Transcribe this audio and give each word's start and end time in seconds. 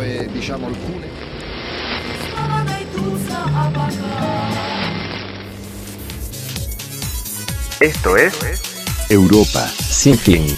questo 0.00 0.02
è 0.02 0.26
diciamo 0.26 0.66
alcune. 0.66 1.08
Esto 7.80 8.16
es 8.16 9.06
Europa 9.08 9.66
sin 9.66 10.16
fin. 10.16 10.56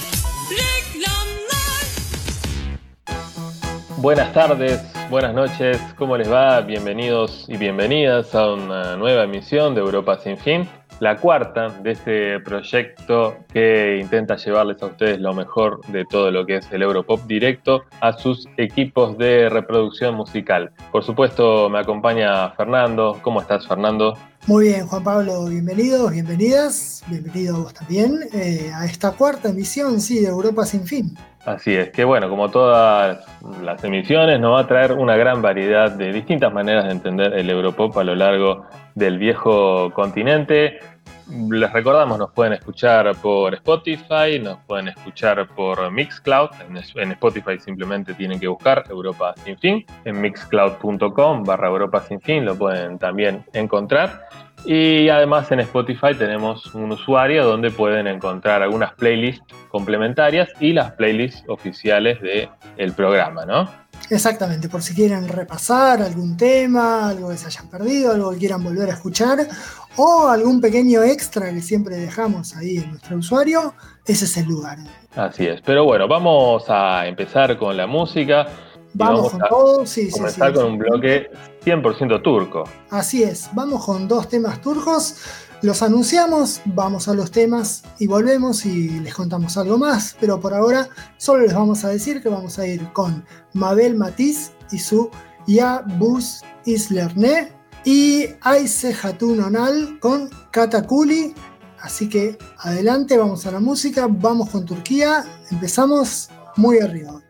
Buenas 3.97 4.33
tardes, 4.33 4.81
buenas 5.11 5.33
noches, 5.33 5.79
¿cómo 5.97 6.17
les 6.17 6.29
va? 6.29 6.61
Bienvenidos 6.61 7.45
y 7.49 7.57
bienvenidas 7.57 8.35
a 8.35 8.53
una 8.53 8.97
nueva 8.97 9.23
emisión 9.23 9.77
de 9.77 9.81
Europa 9.81 10.19
sin 10.19 10.37
fin 10.37 10.69
la 11.03 11.17
cuarta 11.17 11.69
de 11.83 11.91
este 11.91 12.39
proyecto 12.39 13.39
que 13.53 13.99
intenta 14.01 14.37
llevarles 14.37 14.81
a 14.85 14.87
ustedes 14.87 15.19
lo 15.19 15.35
mejor 15.35 15.85
de 15.89 16.05
todo 16.05 16.31
lo 16.31 16.47
que 16.47 16.59
es 16.59 16.71
el 16.71 16.81
Europop 16.81 17.27
directo 17.27 17.83
a 18.01 18.13
sus 18.13 18.49
equipos 18.57 19.19
de 19.19 19.49
reproducción 19.49 20.15
musical. 20.15 20.71
Por 20.93 21.03
supuesto, 21.03 21.69
me 21.69 21.81
acompaña 21.81 22.51
Fernando. 22.51 23.19
¿Cómo 23.21 23.41
estás, 23.41 23.67
Fernando? 23.67 24.17
Muy 24.47 24.69
bien, 24.69 24.87
Juan 24.87 25.03
Pablo, 25.03 25.47
bienvenidos, 25.47 26.13
bienvenidas, 26.13 27.03
bienvenido 27.09 27.63
vos 27.63 27.75
también 27.75 28.21
eh, 28.33 28.71
a 28.73 28.85
esta 28.85 29.11
cuarta 29.11 29.49
emisión, 29.49 30.01
sí, 30.01 30.21
de 30.21 30.29
Europa 30.29 30.65
sin 30.65 30.87
fin. 30.87 31.17
Así 31.45 31.75
es, 31.75 31.91
que 31.91 32.05
bueno, 32.05 32.29
como 32.29 32.49
todas 32.51 33.19
las 33.61 33.83
emisiones, 33.83 34.39
nos 34.39 34.55
va 34.55 34.61
a 34.61 34.67
traer 34.69 34.93
una 34.93 35.17
gran 35.17 35.43
variedad 35.43 35.91
de 35.91 36.13
distintas 36.13 36.53
maneras 36.53 36.85
de 36.85 36.93
entender 36.93 37.33
el 37.35 37.51
Europop 37.51 37.99
a 37.99 38.05
lo 38.05 38.15
largo 38.15 38.67
del 38.95 39.19
viejo 39.19 39.91
continente. 39.93 40.79
Les 41.33 41.73
recordamos, 41.73 42.19
nos 42.19 42.31
pueden 42.33 42.53
escuchar 42.53 43.17
por 43.17 43.55
Spotify, 43.55 44.39
nos 44.39 44.59
pueden 44.67 44.89
escuchar 44.89 45.49
por 45.49 45.91
Mixcloud. 45.91 46.51
En, 46.97 47.13
Spotify 47.13 47.59
simplemente 47.59 48.13
tienen 48.13 48.39
que 48.39 48.49
buscar 48.49 48.85
Europa 48.91 49.35
Sin 49.43 49.57
Fin. 49.59 49.87
En 50.05 50.21
mixcloud.com 50.21 51.43
barra 51.45 51.69
Europa 51.69 52.05
Sin 52.07 52.21
Fin 52.21 52.45
lo 52.45 52.55
pueden 52.55 52.99
también 52.99 53.47
encontrar. 53.55 54.29
Y 54.67 55.09
además 55.09 55.51
en 55.53 55.61
Spotify 55.61 56.15
tenemos 56.17 56.75
un 56.75 56.93
usuario 56.93 57.47
donde 57.47 57.71
pueden 57.71 58.09
encontrar 58.09 58.63
algunas 58.63 58.93
playlists 58.93 59.43
complementarias 59.71 60.51
y 60.61 60.75
las 60.75 60.93
playlists 60.93 61.45
oficiales 61.49 62.21
del 62.21 62.93
programa, 62.93 63.47
¿no? 63.47 63.71
Exactamente, 64.11 64.69
por 64.69 64.83
si 64.83 64.95
quieren 64.95 65.27
repasar 65.29 66.03
algún 66.03 66.37
tema, 66.37 67.09
algo 67.09 67.31
que 67.31 67.39
se 67.39 67.47
hayan 67.47 67.69
perdido, 67.69 68.13
algo 68.13 68.33
que 68.33 68.39
quieran 68.39 68.63
volver 68.63 68.91
a 68.91 68.95
escuchar, 68.95 69.39
o 69.97 70.29
algún 70.29 70.61
pequeño 70.61 71.03
extra 71.03 71.53
que 71.53 71.61
siempre 71.61 71.97
dejamos 71.97 72.57
ahí 72.57 72.79
en 72.79 72.91
nuestro 72.91 73.17
usuario, 73.19 73.75
ese 74.07 74.25
es 74.25 74.37
el 74.37 74.47
lugar. 74.47 74.79
Así 75.15 75.47
es, 75.47 75.61
pero 75.61 75.85
bueno, 75.85 76.09
vamos 76.09 76.65
a 76.69 77.07
empezar 77.07 77.59
con 77.59 77.77
la 77.77 77.87
música. 77.87 78.49
Vamos, 78.95 79.31
con 79.31 79.41
todo, 79.49 79.87
sí, 79.87 80.11
comenzar 80.11 80.53
con 80.53 80.67
un 80.67 80.79
bloque 80.79 81.31
100% 81.65 82.23
turco. 82.23 82.65
Así 82.91 83.23
es, 83.23 83.49
vamos 83.55 83.85
con 83.85 84.07
dos 84.07 84.29
temas 84.29 84.61
turcos. 84.61 85.17
Los 85.63 85.81
anunciamos, 85.83 86.61
vamos 86.65 87.07
a 87.07 87.15
los 87.15 87.31
temas 87.31 87.85
y 87.99 88.07
volvemos 88.07 88.67
y 88.67 89.01
les 89.01 89.15
contamos 89.15 89.57
algo 89.57 89.79
más, 89.79 90.17
pero 90.19 90.41
por 90.41 90.53
ahora 90.53 90.89
solo 91.19 91.43
les 91.43 91.55
vamos 91.55 91.85
a 91.85 91.89
decir 91.89 92.21
que 92.21 92.29
vamos 92.29 92.59
a 92.59 92.67
ir 92.67 92.93
con 92.93 93.25
Mabel 93.53 93.95
Matiz 93.95 94.53
y 94.73 94.79
su 94.79 95.09
Ya 95.47 95.85
Bus 95.99 96.43
Islerne 96.65 97.62
y 97.85 98.27
Aise 98.41 98.95
Hatun 99.03 99.41
Onal 99.41 99.99
con 100.01 100.31
Katakuli. 100.51 101.35
Así 101.81 102.09
que 102.09 102.39
adelante, 102.59 103.17
vamos 103.17 103.47
a 103.47 103.51
la 103.51 103.61
música, 103.61 104.07
vamos 104.09 104.51
con 104.51 104.65
Turquía, 104.65 105.25
empezamos 105.51 106.31
muy 106.57 106.79
arriba. 106.79 107.21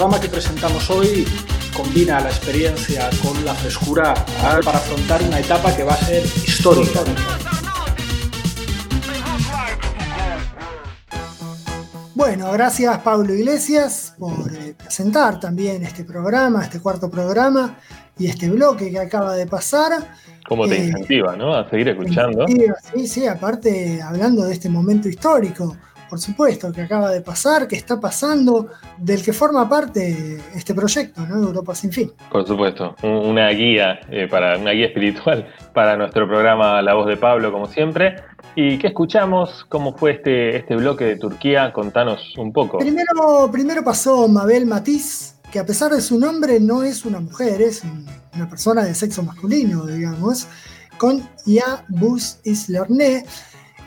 Programa 0.00 0.18
que 0.18 0.30
presentamos 0.30 0.88
hoy 0.88 1.26
combina 1.76 2.20
la 2.20 2.30
experiencia 2.30 3.10
con 3.22 3.44
la 3.44 3.52
frescura 3.52 4.14
para 4.64 4.78
afrontar 4.78 5.22
una 5.22 5.40
etapa 5.40 5.76
que 5.76 5.82
va 5.84 5.92
a 5.92 5.96
ser 5.98 6.24
histórica. 6.24 7.00
Bueno, 12.14 12.50
gracias 12.50 12.98
Pablo 13.00 13.34
Iglesias 13.34 14.14
por 14.18 14.50
eh, 14.54 14.74
presentar 14.74 15.38
también 15.38 15.82
este 15.82 16.04
programa, 16.04 16.64
este 16.64 16.80
cuarto 16.80 17.10
programa 17.10 17.76
y 18.18 18.28
este 18.28 18.48
bloque 18.48 18.90
que 18.90 19.00
acaba 19.00 19.34
de 19.36 19.46
pasar. 19.46 20.14
Como 20.48 20.66
te 20.66 20.76
eh, 20.76 20.86
incentiva, 20.86 21.36
¿no? 21.36 21.54
A 21.54 21.68
seguir 21.68 21.88
escuchando. 21.90 22.46
Sí, 22.94 23.06
sí, 23.06 23.26
aparte 23.26 24.00
hablando 24.00 24.46
de 24.46 24.54
este 24.54 24.70
momento 24.70 25.10
histórico 25.10 25.76
por 26.10 26.18
supuesto, 26.18 26.72
que 26.72 26.82
acaba 26.82 27.10
de 27.10 27.20
pasar, 27.20 27.68
que 27.68 27.76
está 27.76 28.00
pasando, 28.00 28.66
del 28.98 29.22
que 29.22 29.32
forma 29.32 29.68
parte 29.68 30.40
este 30.56 30.74
proyecto, 30.74 31.24
¿no? 31.24 31.36
Europa 31.36 31.72
sin 31.76 31.92
fin. 31.92 32.12
Por 32.30 32.44
supuesto, 32.44 32.96
una 33.04 33.48
guía 33.50 34.00
eh, 34.10 34.26
para 34.28 34.58
una 34.58 34.72
guía 34.72 34.86
espiritual 34.90 35.46
para 35.72 35.96
nuestro 35.96 36.26
programa 36.26 36.82
La 36.82 36.94
Voz 36.94 37.06
de 37.06 37.16
Pablo, 37.16 37.52
como 37.52 37.66
siempre. 37.66 38.16
¿Y 38.56 38.78
qué 38.78 38.88
escuchamos? 38.88 39.64
¿Cómo 39.68 39.96
fue 39.96 40.10
este, 40.10 40.56
este 40.56 40.74
bloque 40.74 41.04
de 41.04 41.16
Turquía? 41.16 41.72
Contanos 41.72 42.36
un 42.36 42.52
poco. 42.52 42.78
Primero, 42.78 43.48
primero 43.52 43.84
pasó 43.84 44.26
Mabel 44.26 44.66
Matiz, 44.66 45.36
que 45.52 45.60
a 45.60 45.64
pesar 45.64 45.92
de 45.92 46.00
su 46.00 46.18
nombre 46.18 46.58
no 46.58 46.82
es 46.82 47.04
una 47.04 47.20
mujer, 47.20 47.62
es 47.62 47.82
una 48.34 48.50
persona 48.50 48.82
de 48.82 48.96
sexo 48.96 49.22
masculino, 49.22 49.86
digamos, 49.86 50.48
con 50.98 51.22
Ya 51.46 51.84
Bus 51.88 52.38
Islerné 52.42 53.24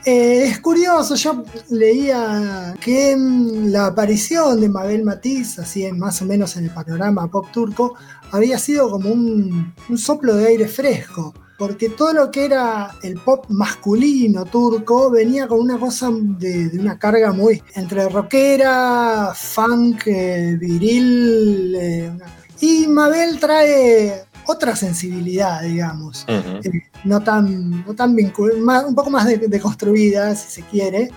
eh, 0.06 0.46
es 0.46 0.60
curioso, 0.60 1.16
yo 1.16 1.44
leía 1.70 2.76
que 2.82 3.16
la 3.18 3.88
aparición 3.88 4.60
de 4.60 4.70
Mabel 4.70 5.04
Matiz, 5.04 5.60
así 5.60 5.90
más 5.92 6.22
o 6.22 6.26
menos 6.26 6.58
en 6.58 6.66
el 6.66 6.72
panorama 6.72 7.30
pop 7.30 7.48
turco, 7.52 7.96
había 8.32 8.58
sido 8.58 8.90
como 8.90 9.10
un, 9.10 9.74
soplo 9.96 10.36
de 10.36 10.48
aire 10.48 10.68
fresco, 10.68 11.34
porque 11.58 11.90
todo 11.90 12.14
lo 12.14 12.32
que 12.32 12.46
era 12.46 12.96
el 13.04 13.16
pop 13.20 13.46
masculino 13.50 14.44
turco 14.46 15.10
venía 15.10 15.48
con 15.48 15.60
una 15.60 15.80
cosa 15.80 16.10
de, 16.12 16.72
una 16.78 17.00
carga 17.00 17.32
muy 17.32 17.62
entre 17.76 18.10
rockera, 18.10 19.34
funk, 19.36 20.08
eh, 20.08 20.58
viril. 20.60 21.76
Eh, 21.80 22.12
y 22.60 22.88
Mabel 22.88 23.40
trae 23.40 24.26
otra 24.48 24.76
sensibilidad, 24.76 25.62
digamos, 25.62 26.26
eh, 26.28 26.62
no 27.04 27.22
tan, 27.22 27.86
no 27.86 27.94
tan 27.94 28.16
un 28.16 28.96
poco 28.96 29.10
más 29.10 29.28
deconstruida, 29.28 30.36
si 30.36 30.62
se 30.62 30.68
quiere. 30.68 31.10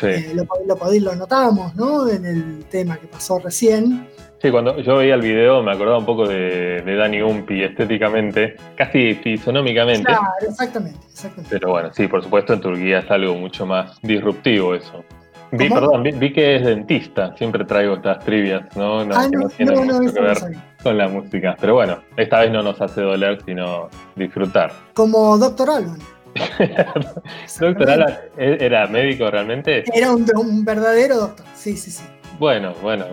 Eh, 0.00 0.32
lo, 0.34 0.46
lo, 0.66 1.14
notamos, 1.14 1.74
¿no? 1.76 2.08
En 2.08 2.24
el 2.24 2.64
tema 2.64 2.96
que 2.96 3.06
pasó 3.06 3.38
recién. 3.38 4.08
Sí, 4.40 4.50
cuando 4.50 4.80
yo 4.80 4.96
veía 4.96 5.14
el 5.14 5.20
video 5.20 5.62
me 5.62 5.70
acordaba 5.70 5.98
un 5.98 6.06
poco 6.06 6.26
de, 6.26 6.82
de 6.82 6.96
Dani 6.96 7.22
Umpi 7.22 7.62
estéticamente, 7.62 8.56
casi 8.74 9.14
fisonómicamente. 9.14 10.04
Claro, 10.04 10.22
exactamente, 10.48 10.98
exactamente. 11.08 11.56
Pero 11.56 11.70
bueno, 11.70 11.90
sí, 11.92 12.08
por 12.08 12.24
supuesto 12.24 12.54
en 12.54 12.60
Turquía 12.60 12.98
es 13.00 13.10
algo 13.10 13.34
mucho 13.34 13.66
más 13.66 14.00
disruptivo 14.02 14.74
eso. 14.74 15.04
Vi, 15.52 15.68
perdón, 15.68 16.02
vi, 16.02 16.32
que 16.32 16.56
es 16.56 16.64
dentista, 16.64 17.36
siempre 17.36 17.66
traigo 17.66 17.96
estas 17.96 18.24
trivias, 18.24 18.64
¿no? 18.74 19.04
No, 19.04 19.14
ah, 19.14 19.28
no, 19.30 19.40
no, 19.58 19.84
no, 19.84 20.12
que 20.12 20.20
ver 20.20 20.38
con 20.82 20.96
la 20.96 21.08
música. 21.08 21.54
Pero 21.60 21.74
bueno, 21.74 21.98
esta 22.16 22.40
vez 22.40 22.50
no 22.50 22.62
nos 22.62 22.80
hace 22.80 23.02
doler, 23.02 23.38
sino 23.44 23.90
disfrutar. 24.16 24.72
Como 24.94 25.36
Doctor 25.36 25.68
Alan. 25.68 25.98
¿Doctor 27.60 27.90
Alan 27.90 28.18
e-, 28.38 28.56
era 28.60 28.86
médico 28.86 29.30
realmente? 29.30 29.84
Era 29.94 30.12
un, 30.12 30.64
verdadero 30.64 31.18
doctor, 31.18 31.44
sí, 31.54 31.76
sí, 31.76 31.90
sí. 31.90 32.04
Bueno, 32.38 32.72
bueno, 32.80 33.04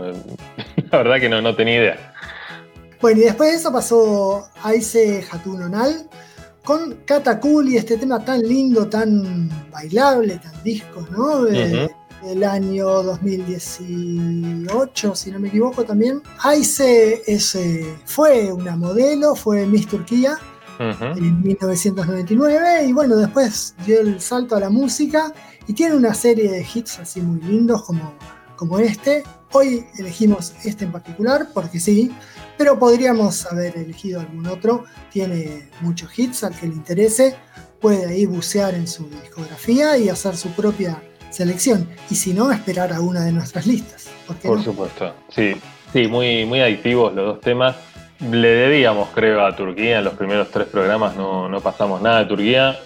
la 0.92 0.98
verdad 0.98 1.20
que 1.20 1.28
no, 1.28 1.42
no 1.42 1.54
tenía 1.56 1.76
idea. 1.76 2.14
Bueno, 3.02 3.20
y 3.20 3.24
después 3.26 3.52
de 3.52 3.58
eso 3.58 3.74
pasó 3.74 4.48
Aise 4.64 5.26
Hatunonal 5.30 6.08
con 6.64 7.00
Katakul 7.06 7.68
y 7.68 7.78
este 7.78 7.98
tema 7.98 8.24
tan 8.24 8.42
lindo, 8.42 8.88
tan 8.88 9.50
bailable, 9.72 10.38
tan 10.38 10.64
disco, 10.64 11.06
¿no? 11.12 11.46
El 12.24 12.44
año 12.44 13.04
2018, 13.04 15.16
si 15.16 15.32
no 15.32 15.40
me 15.40 15.48
equivoco 15.48 15.84
también. 15.84 16.22
Aise 16.40 17.24
ese 17.28 17.96
fue 18.06 18.52
una 18.52 18.76
modelo, 18.76 19.36
fue 19.36 19.66
Miss 19.66 19.88
Turquía 19.88 20.38
en 20.80 21.42
1999 21.42 22.86
y 22.86 22.94
bueno, 22.94 23.18
después 23.18 23.76
dio 23.86 24.00
el 24.00 24.22
salto 24.22 24.56
a 24.56 24.62
la 24.62 24.70
música 24.70 25.34
y 25.68 25.74
tiene 25.74 25.96
una 25.96 26.14
serie 26.14 26.52
de 26.52 26.66
hits 26.74 27.00
así 27.00 27.22
muy 27.22 27.42
lindos 27.42 27.84
como, 27.84 28.14
como 28.56 28.80
este. 28.80 29.24
Hoy 29.52 29.86
elegimos 29.98 30.54
este 30.64 30.86
en 30.86 30.92
particular 30.92 31.50
porque 31.54 31.80
sí, 31.80 32.12
pero 32.58 32.80
podríamos 32.80 33.46
haber 33.46 33.78
elegido 33.78 34.22
algún 34.22 34.48
otro. 34.48 34.86
Tiene 35.12 35.70
muchos 35.82 36.18
hits 36.18 36.44
al 36.44 36.56
que 36.56 36.68
le 36.68 36.76
interese, 36.76 37.36
puede 37.82 38.06
ahí 38.06 38.26
bucear 38.26 38.76
en 38.76 38.88
su 38.88 39.10
discografía 39.10 39.98
y 39.98 40.10
hacer 40.10 40.38
su 40.38 40.50
propia 40.52 41.02
selección. 41.30 41.88
Y 42.10 42.16
si 42.16 42.34
no, 42.34 42.52
esperar 42.52 42.94
a 42.94 43.02
una 43.02 43.24
de 43.24 43.32
nuestras 43.32 43.68
listas. 43.68 44.10
¿Por, 44.44 44.64
supuesto, 44.64 45.14
sí. 45.30 45.56
Sí, 45.92 46.08
muy, 46.08 46.46
muy 46.46 46.62
adictivos 46.62 47.14
los 47.14 47.26
dos 47.26 47.42
temas. 47.42 47.76
Le 48.20 48.50
debíamos, 48.50 49.10
creo, 49.14 49.46
a 49.46 49.56
Turquía. 49.56 50.00
En 50.00 50.06
los 50.06 50.14
primeros 50.14 50.50
tres 50.52 50.68
programas 50.68 51.16
no, 51.16 51.50
no 51.50 51.62
pasamos 51.62 52.02
nada 52.02 52.20
de 52.20 52.26
Turquía. 52.26 52.78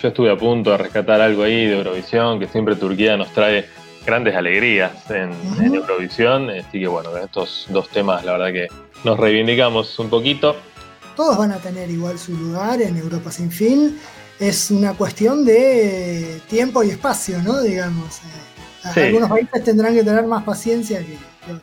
Yo 0.00 0.08
estuve 0.08 0.30
a 0.30 0.36
punto 0.36 0.70
de 0.70 0.76
rescatar 0.76 1.20
algo 1.20 1.42
ahí 1.42 1.66
de 1.66 1.78
Eurovisión, 1.78 2.38
que 2.38 2.46
siempre 2.46 2.76
Turquía 2.76 3.16
nos 3.16 3.32
trae 3.32 3.66
grandes 4.04 4.34
alegrías 4.34 5.10
en, 5.10 5.32
Eurovisión. 5.74 6.50
Así 6.50 6.80
que 6.80 6.86
bueno, 6.86 7.16
estos 7.16 7.66
dos 7.70 7.88
temas, 7.88 8.24
la 8.24 8.32
verdad 8.32 8.52
que 8.52 8.68
nos 9.04 9.18
reivindicamos 9.18 9.98
un 9.98 10.10
poquito. 10.10 10.56
Todos 11.20 11.36
van 11.36 11.52
a 11.52 11.58
tener 11.58 11.90
igual 11.90 12.18
su 12.18 12.34
lugar 12.34 12.80
en 12.80 12.96
Europa 12.96 13.30
sin 13.30 13.50
fin. 13.50 14.00
Es 14.38 14.70
una 14.70 14.94
cuestión 14.94 15.44
de 15.44 16.40
tiempo 16.48 16.82
y 16.82 16.88
espacio, 16.88 17.42
¿no? 17.42 17.60
Digamos. 17.60 18.22
Eh, 18.96 19.04
algunos 19.04 19.28
países 19.28 19.62
tendrán 19.62 19.92
que 19.92 20.02
tener 20.02 20.24
más 20.24 20.44
paciencia 20.44 21.00
que, 21.00 21.18
otros. 21.44 21.62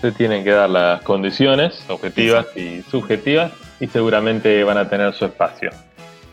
Se 0.00 0.10
tienen 0.10 0.42
que 0.42 0.50
dar 0.50 0.68
las 0.68 1.00
condiciones 1.02 1.78
objetivas 1.86 2.46
y 2.56 2.82
subjetivas 2.90 3.52
y 3.78 3.86
seguramente 3.86 4.64
van 4.64 4.78
a 4.78 4.88
tener 4.90 5.14
su 5.14 5.26
espacio. 5.26 5.70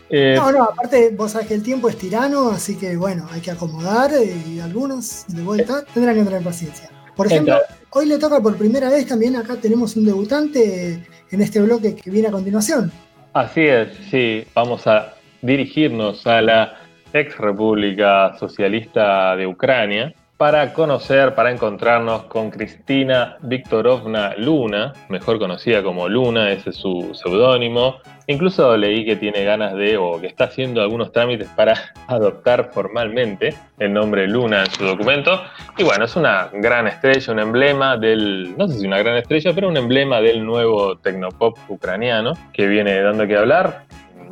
Eh, 0.10 0.34
no, 0.36 0.52
no, 0.52 0.64
aparte 0.64 1.12
vos 1.16 1.34
sabés 1.34 1.48
que 1.48 1.54
el 1.54 1.62
tiempo 1.62 1.88
es 1.88 2.00
tirano, 2.00 2.50
así 2.50 2.78
que 2.78 2.98
bueno, 2.98 3.28
hay 3.32 3.42
que 3.42 3.52
acomodar 3.52 4.10
y 4.24 4.60
algunos 4.60 5.26
de 5.28 5.44
vuelta 5.44 5.86
tendrán 5.94 6.16
que 6.16 6.24
tener 6.24 6.42
paciencia. 6.42 6.90
Por 7.16 7.28
ejemplo, 7.28 7.60
hoy 7.96 8.08
le 8.08 8.18
toca 8.18 8.42
por 8.42 8.58
primera 8.58 8.90
vez 8.90 9.08
también, 9.08 9.38
acá 9.38 9.56
tenemos 9.56 9.96
un 9.96 10.06
debutante 10.06 11.02
en 11.32 11.42
este 11.42 11.62
bloque 11.62 11.96
que 11.96 12.12
viene 12.12 12.28
a 12.28 12.32
continuación. 12.32 12.92
Así 13.34 13.62
es, 13.62 13.88
sí, 14.12 14.44
vamos 14.54 14.86
a 14.86 15.14
dirigirnos 15.42 16.28
a 16.28 16.42
la 16.42 16.78
ex 17.14 17.38
República 17.38 18.36
Socialista 18.38 19.36
de 19.38 19.48
Ucrania 19.48 20.14
para 20.38 20.74
conocer, 20.74 21.34
para 21.34 21.50
encontrarnos 21.50 22.24
con 22.24 22.52
Cristina 22.52 23.38
Viktorovna 23.42 24.36
Luna, 24.38 24.92
mejor 25.08 25.40
conocida 25.40 25.82
como 25.82 26.10
Luna, 26.10 26.52
ese 26.52 26.72
es 26.72 26.76
su 26.76 27.12
seudónimo. 27.14 27.98
Incluso 28.28 28.76
leí 28.76 29.06
que 29.06 29.16
tiene 29.16 29.44
ganas 29.46 29.76
de, 29.76 29.98
o 29.98 30.20
que 30.20 30.28
está 30.28 30.46
haciendo 30.46 30.82
algunos 30.82 31.14
trámites 31.14 31.48
para 31.56 31.76
adoptar 32.08 32.72
formalmente 32.74 33.54
el 33.80 33.94
nombre 33.94 34.28
Luna 34.28 34.66
en 34.66 34.72
su 34.72 34.84
documento. 34.84 35.42
Y 35.78 35.84
bueno, 35.84 36.04
es 36.04 36.16
una 36.18 36.50
gran 36.52 36.88
estrella, 36.88 37.32
un 37.32 37.40
emblema 37.40 37.96
del, 37.96 38.58
no 38.58 38.68
sé 38.68 38.80
si 38.80 38.88
una 38.88 38.98
gran 38.98 39.16
estrella, 39.16 39.54
pero 39.54 39.70
un 39.70 39.78
emblema 39.78 40.20
del 40.20 40.46
nuevo 40.46 40.98
tecnopop 40.98 41.58
ucraniano 41.70 42.34
que 42.52 42.68
viene 42.68 43.00
dando 43.02 43.26
que 43.26 43.38
hablar 43.38 43.86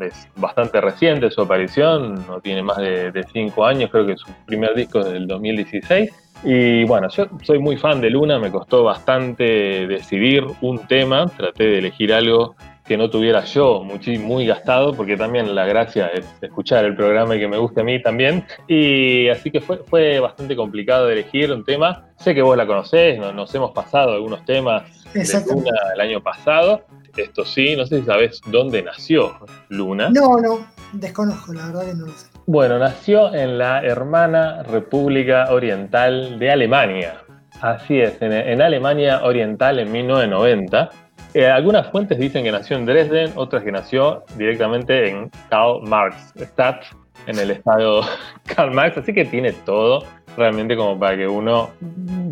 es 0.03 0.27
bastante 0.35 0.79
reciente 0.81 1.31
su 1.31 1.41
aparición, 1.41 2.25
no 2.27 2.39
tiene 2.41 2.61
más 2.61 2.77
de, 2.77 3.25
cinco 3.31 3.65
años, 3.65 3.89
creo 3.91 4.05
que 4.05 4.17
su 4.17 4.27
primer 4.45 4.75
disco 4.75 4.99
es 4.99 5.11
del 5.11 5.27
2016. 5.27 6.11
Y 6.43 6.83
bueno, 6.83 7.07
yo 7.09 7.27
soy 7.41 7.59
muy 7.59 7.77
fan 7.77 8.01
de 8.01 8.09
Luna, 8.09 8.37
me 8.37 8.51
costó 8.51 8.83
bastante 8.83 9.87
decidir 9.87 10.45
un 10.61 10.79
tema, 10.87 11.25
traté 11.27 11.63
de 11.63 11.77
elegir 11.79 12.13
algo 12.13 12.55
que 12.85 12.97
no 12.97 13.09
tuviera 13.09 13.43
yo 13.45 13.81
muy, 13.81 14.17
muy 14.17 14.45
gastado, 14.45 14.93
porque 14.93 15.15
también 15.15 15.55
la 15.55 15.65
gracia 15.65 16.07
es 16.07 16.25
escuchar 16.41 16.83
el 16.83 16.95
programa 16.95 17.35
y 17.35 17.39
que 17.39 17.47
me 17.47 17.57
guste 17.57 17.81
a 17.81 17.83
mí 17.83 18.01
también. 18.01 18.45
Y 18.67 19.29
así 19.29 19.51
que 19.51 19.61
fue, 19.61 19.77
fue 19.77 20.19
bastante 20.19 20.55
complicado 20.55 21.07
de 21.07 21.13
elegir 21.13 21.51
un 21.51 21.63
tema. 21.63 22.07
Sé 22.17 22.35
que 22.35 22.41
vos 22.41 22.57
la 22.57 22.67
conocés, 22.67 23.17
nos, 23.19 23.55
hemos 23.55 23.71
pasado 23.71 24.11
algunos 24.13 24.43
temas 24.43 24.83
de 25.13 25.23
Luna 25.47 25.71
el 25.95 26.01
año 26.01 26.21
pasado, 26.21 26.81
esto 27.17 27.45
sí, 27.45 27.75
no 27.75 27.85
sé 27.85 27.99
si 27.99 28.05
sabes 28.05 28.41
dónde 28.47 28.81
nació 28.81 29.35
Luna. 29.69 30.09
No, 30.09 30.37
no, 30.37 30.65
desconozco, 30.93 31.53
la 31.53 31.67
verdad 31.67 31.85
que 31.85 31.93
no 31.93 32.05
lo 32.07 32.13
sé. 32.13 32.27
Bueno, 32.45 32.79
nació 32.79 33.33
en 33.33 33.57
la 33.57 33.81
hermana 33.81 34.63
República 34.63 35.51
Oriental 35.51 36.39
de 36.39 36.51
Alemania. 36.51 37.23
Así 37.61 37.99
es, 37.99 38.21
en, 38.21 38.61
Alemania 38.61 39.21
Oriental 39.23 39.79
en 39.79 39.91
1990. 39.91 40.89
Eh, 41.33 41.47
algunas 41.47 41.89
fuentes 41.89 42.19
dicen 42.19 42.43
que 42.43 42.51
nació 42.51 42.77
en 42.77 42.85
Dresden, 42.85 43.31
otras 43.35 43.63
que 43.63 43.71
nació 43.71 44.25
directamente 44.35 45.09
en 45.09 45.31
Karl 45.49 45.81
Marx 45.83 46.33
Stadt, 46.37 46.83
en 47.27 47.39
el 47.39 47.51
estado 47.51 48.01
Karl 48.55 48.71
Marx, 48.71 48.97
así 48.97 49.13
que 49.13 49.25
tiene 49.25 49.53
todo 49.53 50.05
realmente 50.35 50.75
como 50.75 50.99
para 50.99 51.15
que 51.15 51.27
uno 51.27 51.69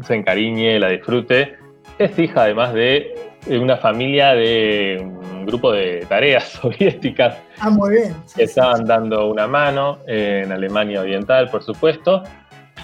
se 0.05 0.15
encariñe, 0.15 0.79
la 0.79 0.89
disfrute. 0.89 1.55
Es 1.97 2.17
hija 2.17 2.43
además 2.43 2.73
de 2.73 3.30
una 3.47 3.77
familia 3.77 4.33
de 4.33 4.99
un 5.01 5.45
grupo 5.45 5.71
de 5.71 6.05
tareas 6.07 6.43
soviéticas 6.61 7.37
ah, 7.59 7.75
que 8.35 8.43
estaban 8.43 8.85
dando 8.85 9.27
una 9.27 9.47
mano 9.47 9.99
en 10.07 10.51
Alemania 10.51 11.01
Oriental, 11.01 11.49
por 11.49 11.63
supuesto. 11.63 12.23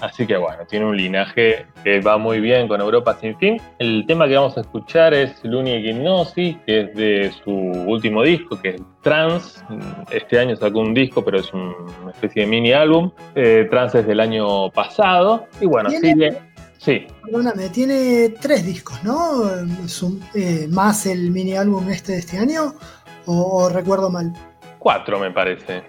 Así 0.00 0.26
que 0.26 0.36
bueno, 0.36 0.64
tiene 0.68 0.86
un 0.86 0.96
linaje 0.96 1.66
que 1.82 2.00
va 2.00 2.18
muy 2.18 2.40
bien 2.40 2.68
con 2.68 2.80
Europa 2.80 3.16
sin 3.20 3.36
fin. 3.38 3.60
El 3.78 4.04
tema 4.06 4.28
que 4.28 4.36
vamos 4.36 4.56
a 4.56 4.60
escuchar 4.60 5.12
es 5.12 5.42
Luni 5.44 5.82
Gimnosi, 5.82 6.56
que 6.66 6.80
es 6.82 6.94
de 6.94 7.32
su 7.42 7.50
último 7.50 8.22
disco, 8.22 8.60
que 8.60 8.70
es 8.70 8.82
Trans. 9.02 9.64
Este 10.10 10.38
año 10.38 10.54
sacó 10.56 10.80
un 10.80 10.94
disco, 10.94 11.24
pero 11.24 11.38
es 11.38 11.52
una 11.52 12.12
especie 12.12 12.42
de 12.42 12.48
mini 12.48 12.72
álbum. 12.72 13.10
Eh, 13.34 13.66
Trans 13.70 13.94
es 13.96 14.06
del 14.06 14.20
año 14.20 14.70
pasado. 14.70 15.46
Y 15.60 15.66
bueno, 15.66 15.90
sigue 15.90 16.36
Sí. 16.78 17.06
Perdóname, 17.24 17.68
tiene 17.68 18.30
tres 18.40 18.64
discos, 18.64 19.02
¿no? 19.04 19.42
Eh, 20.34 20.68
más 20.70 21.06
el 21.06 21.30
mini 21.30 21.56
álbum 21.56 21.88
este 21.90 22.12
de 22.12 22.18
este 22.18 22.38
año, 22.38 22.74
o, 23.26 23.68
recuerdo 23.68 24.10
mal. 24.10 24.32
Cuatro, 24.78 25.18
me 25.18 25.30
parece. 25.30 25.82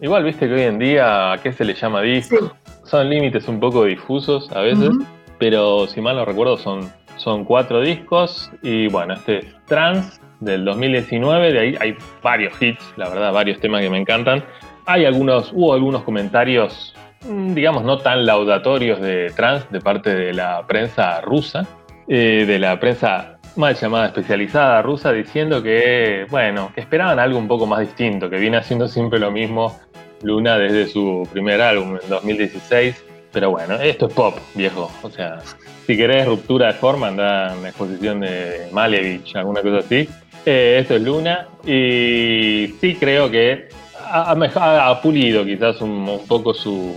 Igual 0.00 0.24
viste 0.24 0.48
que 0.48 0.54
hoy 0.54 0.62
en 0.62 0.78
día, 0.78 1.32
¿a 1.32 1.38
qué 1.38 1.52
se 1.52 1.64
le 1.64 1.74
llama 1.74 2.00
disco? 2.00 2.52
Son 2.84 3.08
límites 3.08 3.46
un 3.48 3.60
poco 3.60 3.84
difusos 3.84 4.50
a 4.52 4.60
veces, 4.60 4.90
pero 5.38 5.86
si 5.86 6.00
mal 6.00 6.16
no 6.16 6.24
recuerdo 6.24 6.56
son, 6.56 6.90
son 7.16 7.44
cuatro 7.44 7.82
discos 7.82 8.50
y 8.62 8.88
bueno, 8.88 9.14
este 9.14 9.38
es 9.38 9.46
Trans 9.66 10.20
del 10.40 10.64
2019, 10.64 11.52
de 11.52 11.58
ahí 11.58 11.76
hay 11.78 11.96
varios 12.22 12.60
hits, 12.60 12.82
la 12.96 13.10
verdad, 13.10 13.32
varios 13.32 13.60
temas 13.60 13.82
que 13.82 13.90
me 13.90 13.98
encantan. 13.98 14.42
Hay 14.86 15.04
algunos, 15.04 15.52
hubo 15.52 15.74
algunos 15.74 16.02
comentarios 16.02 16.94
digamos, 17.28 17.84
no 17.84 17.98
tan 17.98 18.24
laudatorios 18.26 19.00
de 19.00 19.30
trans 19.34 19.70
de 19.70 19.80
parte 19.80 20.14
de 20.14 20.32
la 20.32 20.66
prensa 20.66 21.20
rusa, 21.20 21.66
eh, 22.08 22.44
de 22.46 22.58
la 22.58 22.80
prensa 22.80 23.38
mal 23.56 23.74
llamada 23.74 24.06
especializada 24.06 24.82
rusa, 24.82 25.12
diciendo 25.12 25.62
que, 25.62 26.26
bueno, 26.30 26.72
que 26.74 26.80
esperaban 26.80 27.18
algo 27.18 27.38
un 27.38 27.48
poco 27.48 27.66
más 27.66 27.80
distinto, 27.80 28.30
que 28.30 28.38
viene 28.38 28.56
haciendo 28.56 28.88
siempre 28.88 29.18
lo 29.18 29.30
mismo 29.30 29.78
Luna 30.22 30.58
desde 30.58 30.86
su 30.86 31.26
primer 31.32 31.60
álbum 31.60 31.98
en 32.02 32.08
2016. 32.08 33.04
Pero 33.32 33.50
bueno, 33.50 33.74
esto 33.76 34.08
es 34.08 34.14
pop, 34.14 34.36
viejo. 34.54 34.90
O 35.02 35.10
sea, 35.10 35.38
si 35.86 35.96
querés 35.96 36.26
ruptura 36.26 36.68
de 36.68 36.72
forma, 36.74 37.08
anda 37.08 37.54
en 37.54 37.62
la 37.62 37.68
exposición 37.68 38.20
de 38.20 38.68
Malevich, 38.72 39.36
alguna 39.36 39.62
cosa 39.62 39.78
así. 39.78 40.08
Eh, 40.44 40.78
esto 40.80 40.96
es 40.96 41.02
Luna. 41.02 41.46
Y 41.64 42.74
sí 42.80 42.96
creo 42.98 43.30
que 43.30 43.68
ha, 44.10 45.00
pulido 45.02 45.44
quizás 45.44 45.80
un, 45.80 46.20
poco 46.26 46.54
su, 46.54 46.94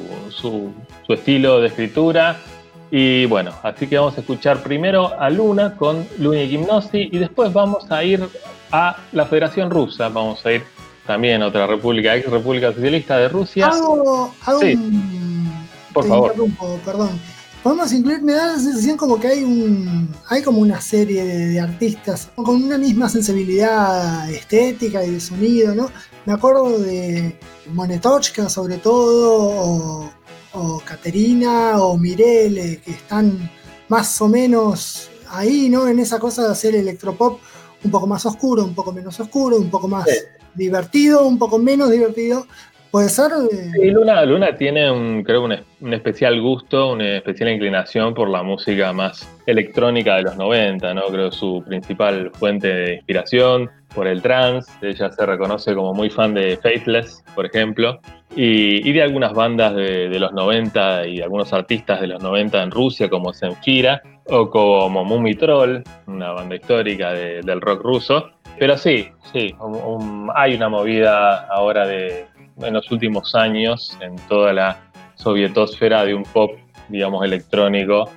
estilo 1.07 1.61
de 1.61 1.67
escritura. 1.67 2.37
Y 2.91 3.25
bueno, 3.25 3.51
así 3.63 3.87
que 3.87 3.97
vamos 3.97 4.17
a 4.17 4.21
escuchar 4.21 4.61
primero 4.61 5.19
a 5.19 5.29
Luna 5.29 5.75
con 5.75 6.07
Luna 6.19 6.41
Gimnosi 6.41 7.09
y 7.11 7.17
después 7.17 7.51
vamos 7.51 7.91
a 7.91 8.03
ir 8.03 8.23
a 8.71 8.97
la 9.11 9.25
Federación 9.25 9.71
Rusa. 9.71 10.09
Vamos 10.09 10.45
a 10.45 10.51
ir 10.51 10.63
también 11.07 11.41
a 11.41 11.47
otra 11.47 11.65
república, 11.65 12.15
ex 12.15 12.29
República 12.29 12.71
Socialista 12.71 13.17
de 13.17 13.29
Rusia. 13.29 13.67
Hago, 13.67 14.33
Por 15.93 16.07
favor. 16.07 16.33
Perdón 16.85 17.19
podemos 17.63 17.93
incluir, 17.93 18.21
me 18.21 18.33
da 18.33 18.47
la 18.47 18.59
sensación 18.59 18.97
como 18.97 19.19
que 19.19 19.27
hay 19.27 19.43
un 19.43 20.09
hay 20.29 20.43
como 20.43 20.59
una 20.59 20.81
serie 20.81 21.23
de, 21.23 21.59
artistas 21.59 22.29
con 22.35 22.61
una 22.61 22.77
misma 22.77 23.07
sensibilidad 23.07 24.29
estética 24.29 25.03
y 25.03 25.11
de 25.11 25.19
sonido, 25.19 25.73
¿no? 25.73 25.89
Me 26.25 26.33
acuerdo 26.33 26.79
de 26.79 27.35
Monetochka 27.67 28.47
sobre 28.49 28.77
todo, 28.77 30.09
o, 30.53 30.81
Caterina, 30.85 31.81
o 31.81 31.97
Mirele, 31.97 32.79
que 32.79 32.91
están 32.91 33.49
más 33.89 34.21
o 34.21 34.29
menos 34.29 35.09
ahí, 35.29 35.69
¿no? 35.69 35.87
En 35.87 35.99
esa 35.99 36.19
cosa 36.19 36.43
de 36.43 36.51
hacer 36.51 36.75
electropop 36.75 37.39
un 37.83 37.91
poco 37.91 38.07
más 38.07 38.25
oscuro, 38.25 38.63
un 38.63 38.73
poco 38.73 38.93
menos 38.93 39.19
oscuro, 39.19 39.57
un 39.57 39.69
poco 39.69 39.87
más 39.87 40.07
divertido, 40.53 41.25
un 41.25 41.37
poco 41.37 41.59
menos 41.59 41.91
divertido, 41.91 42.45
¿Puede 42.93 43.09
ser? 43.09 43.31
Sí, 43.49 43.89
Luna, 43.89 44.23
Luna 44.23 44.55
tiene 44.55 44.91
un, 44.91 45.23
creo 45.23 45.43
un, 45.43 45.55
un, 45.81 45.93
especial 45.95 46.39
gusto, 46.39 46.91
una 46.91 47.17
especial 47.17 47.49
inclinación 47.49 48.13
por 48.13 48.29
la 48.29 48.43
música 48.43 48.93
más 48.93 49.27
electrónica 49.47 50.17
de 50.17 50.21
los 50.21 50.37
90, 50.37 50.93
¿no? 50.93 51.07
Creo 51.07 51.31
su 51.31 51.63
principal 51.65 52.29
fuente 52.35 52.67
de 52.67 52.93
inspiración 52.97 53.71
por 53.93 54.07
el 54.07 54.21
trance. 54.21 54.71
Ella 54.81 55.11
se 55.11 55.25
reconoce 55.25 55.73
como 55.73 55.93
muy 55.93 56.09
fan 56.09 56.33
de 56.33 56.57
Faithless, 56.57 57.23
por 57.35 57.45
ejemplo, 57.45 57.99
y, 58.35 58.91
de 58.91 59.01
algunas 59.01 59.33
bandas 59.33 59.75
de, 59.75 60.19
los 60.19 60.33
90 60.33 61.07
y 61.07 61.21
algunos 61.21 61.53
artistas 61.53 62.01
de 62.01 62.07
los 62.07 62.21
90 62.21 62.63
en 62.63 62.71
Rusia, 62.71 63.09
como 63.09 63.33
Zenfira 63.33 64.01
o 64.25 64.49
como 64.49 65.03
Mumi 65.03 65.35
Troll, 65.35 65.83
una 66.07 66.31
banda 66.31 66.55
histórica 66.55 67.11
del 67.13 67.61
rock 67.61 67.81
ruso. 67.83 68.29
Pero 68.59 68.77
sí, 68.77 69.09
sí, 69.31 69.55
hay 70.35 70.55
una 70.55 70.69
movida 70.69 71.47
ahora 71.47 71.87
de, 71.87 72.27
en 72.61 72.73
los 72.73 72.89
últimos 72.91 73.35
años 73.35 73.97
en 73.99 74.15
toda 74.27 74.53
la 74.53 74.79
sovietosfera 75.15 76.05
de 76.05 76.13
un 76.13 76.23
pop, 76.23 76.51
digamos, 76.89 77.25
electrónico, 77.25 78.09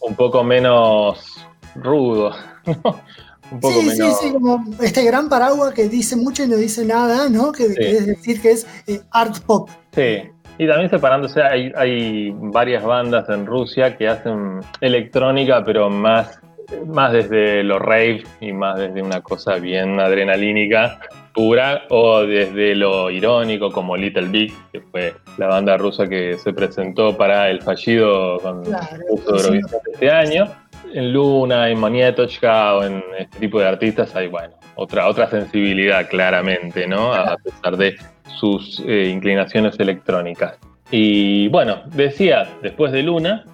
un 0.00 0.14
poco 0.14 0.44
menos 0.44 1.46
rudo, 1.74 2.32
Un 3.54 3.60
poco 3.60 3.80
sí, 3.82 3.90
sí, 3.90 4.02
sí, 4.20 4.32
como 4.32 4.64
este 4.82 5.04
gran 5.04 5.28
paraguas 5.28 5.72
que 5.74 5.88
dice 5.88 6.16
mucho 6.16 6.42
y 6.42 6.48
no 6.48 6.56
dice 6.56 6.84
nada, 6.84 7.28
¿no? 7.28 7.52
Que, 7.52 7.66
es 7.66 8.06
decir 8.06 8.42
que 8.42 8.50
es 8.50 8.66
eh, 8.88 9.00
art 9.12 9.38
pop. 9.46 9.70
Sí, 9.94 10.22
y 10.58 10.66
también 10.66 10.90
separándose, 10.90 11.40
hay, 11.40 11.72
hay 11.76 12.32
varias 12.36 12.82
bandas 12.84 13.28
en 13.28 13.46
Rusia 13.46 13.96
que 13.96 14.08
hacen 14.08 14.60
electrónica, 14.80 15.64
pero 15.64 15.88
más, 15.88 16.40
más 16.86 17.12
desde 17.12 17.62
lo 17.62 17.78
rave 17.78 18.24
y 18.40 18.52
más 18.52 18.78
desde 18.78 19.02
una 19.02 19.20
cosa 19.20 19.54
bien 19.56 20.00
adrenalínica 20.00 20.98
pura 21.32 21.82
o 21.90 22.24
desde 22.24 22.74
lo 22.74 23.10
irónico 23.10 23.70
como 23.70 23.96
Little 23.96 24.28
Big, 24.28 24.52
que 24.72 24.80
fue 24.80 25.14
la 25.36 25.48
banda 25.48 25.76
rusa 25.76 26.08
que 26.08 26.38
se 26.38 26.52
presentó 26.52 27.16
para 27.16 27.50
el 27.50 27.60
fallido 27.60 28.38
con 28.38 28.64
claro, 28.64 29.50
de 29.50 29.60
este 29.92 30.10
año. 30.10 30.46
En 30.94 31.12
Luna, 31.12 31.68
en 31.68 31.80
Manietochka 31.80 32.76
o 32.76 32.84
en 32.84 33.02
este 33.18 33.40
tipo 33.40 33.58
de 33.58 33.66
artistas 33.66 34.14
hay, 34.14 34.28
bueno, 34.28 34.54
otra, 34.76 35.08
otra 35.08 35.28
sensibilidad 35.28 36.08
claramente, 36.08 36.86
¿no? 36.86 37.12
A 37.12 37.36
pesar 37.36 37.76
de 37.76 37.96
sus 38.38 38.80
eh, 38.86 39.08
inclinaciones 39.08 39.78
electrónicas. 39.80 40.56
Y 40.92 41.48
bueno, 41.48 41.82
decía, 41.86 42.48
después 42.62 42.92
de 42.92 43.02
Luna, 43.02 43.44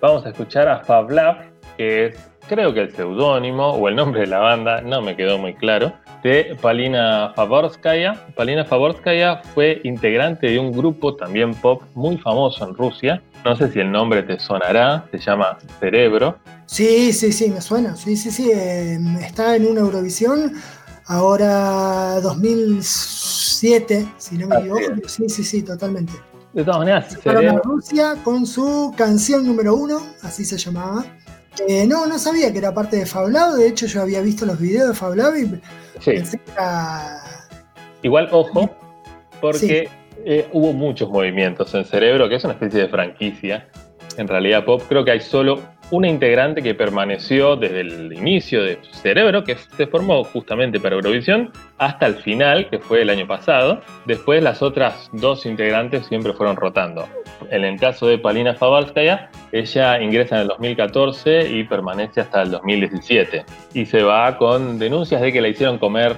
vamos 0.00 0.24
a 0.24 0.28
escuchar 0.28 0.68
a 0.68 0.78
Fablav, 0.84 1.50
que 1.76 2.06
es 2.06 2.30
creo 2.48 2.72
que 2.72 2.80
el 2.80 2.92
seudónimo 2.92 3.70
o 3.70 3.88
el 3.88 3.94
nombre 3.94 4.22
de 4.22 4.26
la 4.26 4.38
banda, 4.38 4.80
no 4.80 5.02
me 5.02 5.14
quedó 5.14 5.38
muy 5.38 5.54
claro, 5.54 5.92
de 6.22 6.56
Palina 6.60 7.32
Favorskaya. 7.36 8.14
Palina 8.34 8.64
Favorskaya 8.64 9.36
fue 9.54 9.80
integrante 9.84 10.48
de 10.48 10.58
un 10.58 10.72
grupo 10.72 11.14
también 11.14 11.54
pop 11.54 11.82
muy 11.94 12.16
famoso 12.16 12.66
en 12.66 12.74
Rusia. 12.74 13.22
No 13.44 13.56
sé 13.56 13.70
si 13.70 13.80
el 13.80 13.90
nombre 13.90 14.22
te 14.22 14.38
sonará, 14.38 15.04
se 15.10 15.18
llama 15.18 15.58
Cerebro. 15.80 16.38
Sí, 16.66 17.12
sí, 17.12 17.32
sí, 17.32 17.50
me 17.50 17.60
suena. 17.60 17.96
Sí, 17.96 18.16
sí, 18.16 18.30
sí. 18.30 18.50
Está 18.50 19.56
en 19.56 19.66
una 19.66 19.80
Eurovisión, 19.80 20.54
ahora 21.06 22.20
2007, 22.20 24.06
si 24.18 24.36
no 24.36 24.48
me 24.48 24.56
equivoco. 24.56 25.08
Sí, 25.08 25.28
sí, 25.28 25.44
sí, 25.44 25.62
totalmente. 25.62 26.12
De 26.52 26.64
todas 26.64 26.80
maneras, 26.80 27.16
Cerebro. 27.22 27.60
Rusia 27.64 28.16
con 28.24 28.46
su 28.46 28.92
canción 28.96 29.46
número 29.46 29.74
uno, 29.74 30.02
así 30.22 30.44
se 30.44 30.58
llamaba. 30.58 31.04
Eh, 31.66 31.86
no, 31.86 32.06
no 32.06 32.18
sabía 32.18 32.52
que 32.52 32.58
era 32.58 32.72
parte 32.72 32.96
de 32.96 33.06
Fablab. 33.06 33.54
De 33.54 33.68
hecho, 33.68 33.86
yo 33.86 34.02
había 34.02 34.20
visto 34.20 34.46
los 34.46 34.58
videos 34.58 34.88
de 34.88 34.94
Fablab 34.94 35.36
y 35.36 35.60
pensé 36.04 36.38
que 36.38 36.52
era... 36.52 37.20
Igual, 38.02 38.28
ojo, 38.30 38.70
porque 39.40 39.88
eh, 40.24 40.48
hubo 40.52 40.72
muchos 40.72 41.08
movimientos 41.10 41.74
en 41.74 41.84
Cerebro, 41.84 42.28
que 42.28 42.36
es 42.36 42.44
una 42.44 42.54
especie 42.54 42.80
de 42.80 42.88
franquicia. 42.88 43.68
En 44.16 44.26
realidad, 44.26 44.64
Pop, 44.64 44.82
creo 44.88 45.04
que 45.04 45.12
hay 45.12 45.20
solo 45.20 45.60
una 45.90 46.08
integrante 46.08 46.62
que 46.62 46.74
permaneció 46.74 47.56
desde 47.56 47.80
el 47.80 48.12
inicio 48.12 48.62
de 48.62 48.78
Cerebro, 48.90 49.44
que 49.44 49.56
se 49.56 49.86
formó 49.86 50.22
justamente 50.24 50.80
para 50.80 50.96
Eurovisión, 50.96 51.50
hasta 51.78 52.06
el 52.06 52.16
final, 52.16 52.68
que 52.68 52.78
fue 52.78 53.02
el 53.02 53.10
año 53.10 53.26
pasado. 53.26 53.80
Después 54.04 54.42
las 54.42 54.60
otras 54.60 55.08
dos 55.12 55.46
integrantes 55.46 56.06
siempre 56.06 56.32
fueron 56.32 56.56
rotando. 56.56 57.08
En 57.50 57.64
el 57.64 57.78
caso 57.78 58.06
de 58.06 58.18
Palina 58.18 58.54
Fabalskaya, 58.54 59.30
ella 59.52 60.00
ingresa 60.02 60.36
en 60.36 60.42
el 60.42 60.48
2014 60.48 61.50
y 61.50 61.64
permanece 61.64 62.20
hasta 62.20 62.42
el 62.42 62.50
2017. 62.50 63.44
Y 63.72 63.86
se 63.86 64.02
va 64.02 64.36
con 64.36 64.78
denuncias 64.78 65.22
de 65.22 65.32
que 65.32 65.40
la 65.40 65.48
hicieron 65.48 65.78
comer 65.78 66.16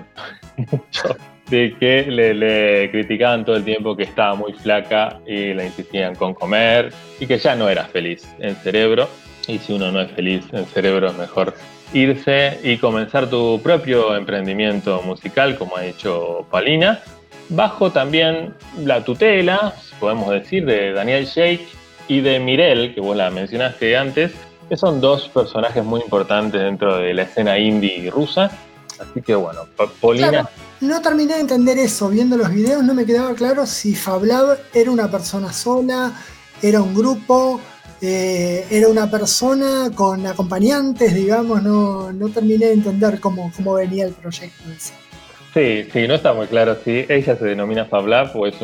mucho 0.57 1.17
de 1.51 1.75
que 1.79 2.05
le, 2.05 2.33
le, 2.33 2.91
criticaban 2.91 3.45
todo 3.45 3.57
el 3.57 3.65
tiempo 3.65 3.97
que 3.97 4.05
estaba 4.05 4.35
muy 4.35 4.53
flaca 4.53 5.21
y 5.27 5.53
la 5.53 5.65
insistían 5.65 6.15
con 6.15 6.33
comer 6.33 6.93
y 7.19 7.27
que 7.27 7.39
ya 7.39 7.55
no 7.57 7.69
era 7.69 7.85
feliz 7.85 8.27
en 8.39 8.55
cerebro 8.57 9.09
y 9.47 9.59
si 9.59 9.73
uno 9.73 9.91
no 9.91 10.01
es 10.01 10.11
feliz 10.13 10.45
en 10.53 10.65
cerebro 10.67 11.09
es 11.09 11.17
mejor 11.17 11.55
irse 11.93 12.59
y 12.63 12.77
comenzar 12.77 13.29
tu 13.29 13.61
propio 13.63 14.15
emprendimiento 14.15 15.03
musical, 15.03 15.59
como 15.59 15.77
ha 15.77 15.85
hecho 15.85 16.47
Palina, 16.51 17.01
bajo 17.49 17.91
también 17.91 18.55
la 18.85 19.05
tutela, 19.05 19.75
podemos 19.99 20.31
decir, 20.31 20.65
de 20.65 20.93
Daniel 20.93 21.27
Sheikh 21.27 21.67
y 22.09 22.21
de 22.21 22.39
Mirel, 22.39 22.95
que 22.95 23.01
vos 23.01 23.17
la 23.17 23.31
mencionaste 23.31 23.97
antes, 23.97 24.33
que 24.69 24.77
son 24.77 25.01
dos 25.01 25.29
personajes 25.29 25.85
muy 25.85 26.01
importantes 26.01 26.61
dentro 26.61 26.99
de 26.99 27.13
la 27.13 27.23
escena 27.23 27.59
indie 27.59 28.09
rusa. 28.11 28.51
Así 29.01 29.23
que 29.23 29.35
bueno, 29.35 29.63
Paulina... 30.01 30.49
no 30.81 31.01
terminé 31.01 31.35
de 31.35 31.41
entender 31.41 31.79
eso, 31.79 32.11
viendo 32.11 32.37
los 32.37 32.51
videos 32.51 32.85
no 32.85 32.95
me 32.95 33.07
quedaba 33.07 33.35
claro 33.35 33.67
si 33.67 33.95
Fablab 33.95 34.59
era 34.75 34.91
una 34.91 35.11
persona 35.11 35.53
sola, 35.53 36.13
era 36.63 36.83
un 36.83 36.95
grupo, 36.95 37.61
eh, 38.03 38.67
era 38.71 38.89
una 38.89 39.11
persona 39.11 39.91
con 39.95 40.27
acompañantes, 40.27 41.15
digamos, 41.15 41.63
no, 41.63 42.13
no 42.13 42.29
terminé 42.29 42.67
de 42.67 42.73
entender 42.75 43.21
cómo, 43.21 43.51
cómo 43.57 43.75
venía 43.75 44.07
el 44.07 44.13
proyecto. 44.13 44.65
Sí, 45.55 45.89
sí, 45.93 46.07
no 46.07 46.15
está 46.15 46.33
muy 46.33 46.47
claro 46.47 46.77
si 46.85 47.07
ella 47.09 47.37
se 47.37 47.45
denomina 47.45 47.87
Fablab 47.87 48.37
o 48.37 48.47
es 48.47 48.57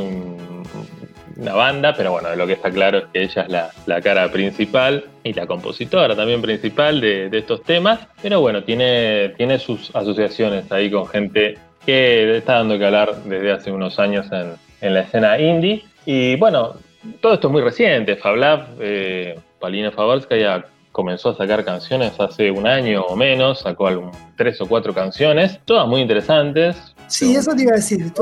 una 1.37 1.55
banda, 1.55 1.95
pero 1.97 2.13
bueno, 2.13 2.35
lo 2.35 2.47
que 2.47 2.55
está 2.55 2.71
claro 2.71 2.99
es 2.99 3.05
que 3.13 3.23
ella 3.23 3.43
es 3.43 3.87
la, 3.87 4.01
cara 4.01 4.31
principal 4.31 5.05
y 5.23 5.33
la 5.33 5.47
compositora 5.47 6.15
también 6.17 6.41
principal 6.41 7.01
de, 7.01 7.29
estos 7.33 7.63
temas, 7.63 8.01
pero 8.23 8.41
bueno, 8.41 8.63
tiene, 8.65 9.35
tiene 9.37 9.59
sus 9.59 9.95
asociaciones 9.95 10.71
ahí 10.73 10.91
con 10.91 11.07
gente 11.07 11.59
que 11.85 12.39
está 12.39 12.55
dando 12.55 12.79
que 12.79 12.87
hablar 12.87 13.15
desde 13.25 13.53
hace 13.53 13.71
unos 13.71 13.99
años 13.99 14.27
en, 14.33 14.55
en 14.81 14.95
la 14.95 15.01
escena 15.01 15.39
indie. 15.39 15.85
Y 16.05 16.37
bueno, 16.37 16.75
todo 17.21 17.35
esto 17.35 17.49
es 17.49 17.53
muy 17.53 17.63
reciente. 17.63 18.17
Fablab, 18.17 18.77
eh, 18.81 19.39
Palina 19.61 19.93
ya 20.31 20.67
comenzó 20.93 21.31
a 21.31 21.37
sacar 21.37 21.65
canciones 21.65 22.19
hace 22.19 22.51
un 22.51 22.67
año 22.67 23.03
o 23.03 23.17
menos, 23.17 23.61
sacó 23.61 24.11
tres 24.37 24.61
o 24.61 24.67
cuatro 24.67 24.95
canciones, 24.95 25.61
todas 25.65 25.87
muy 25.87 26.01
interesantes. 26.01 26.77
Sí, 27.09 27.37
eso 27.37 27.53
te 27.55 27.63
iba 27.63 27.73
a 27.73 27.77
decir. 27.77 28.13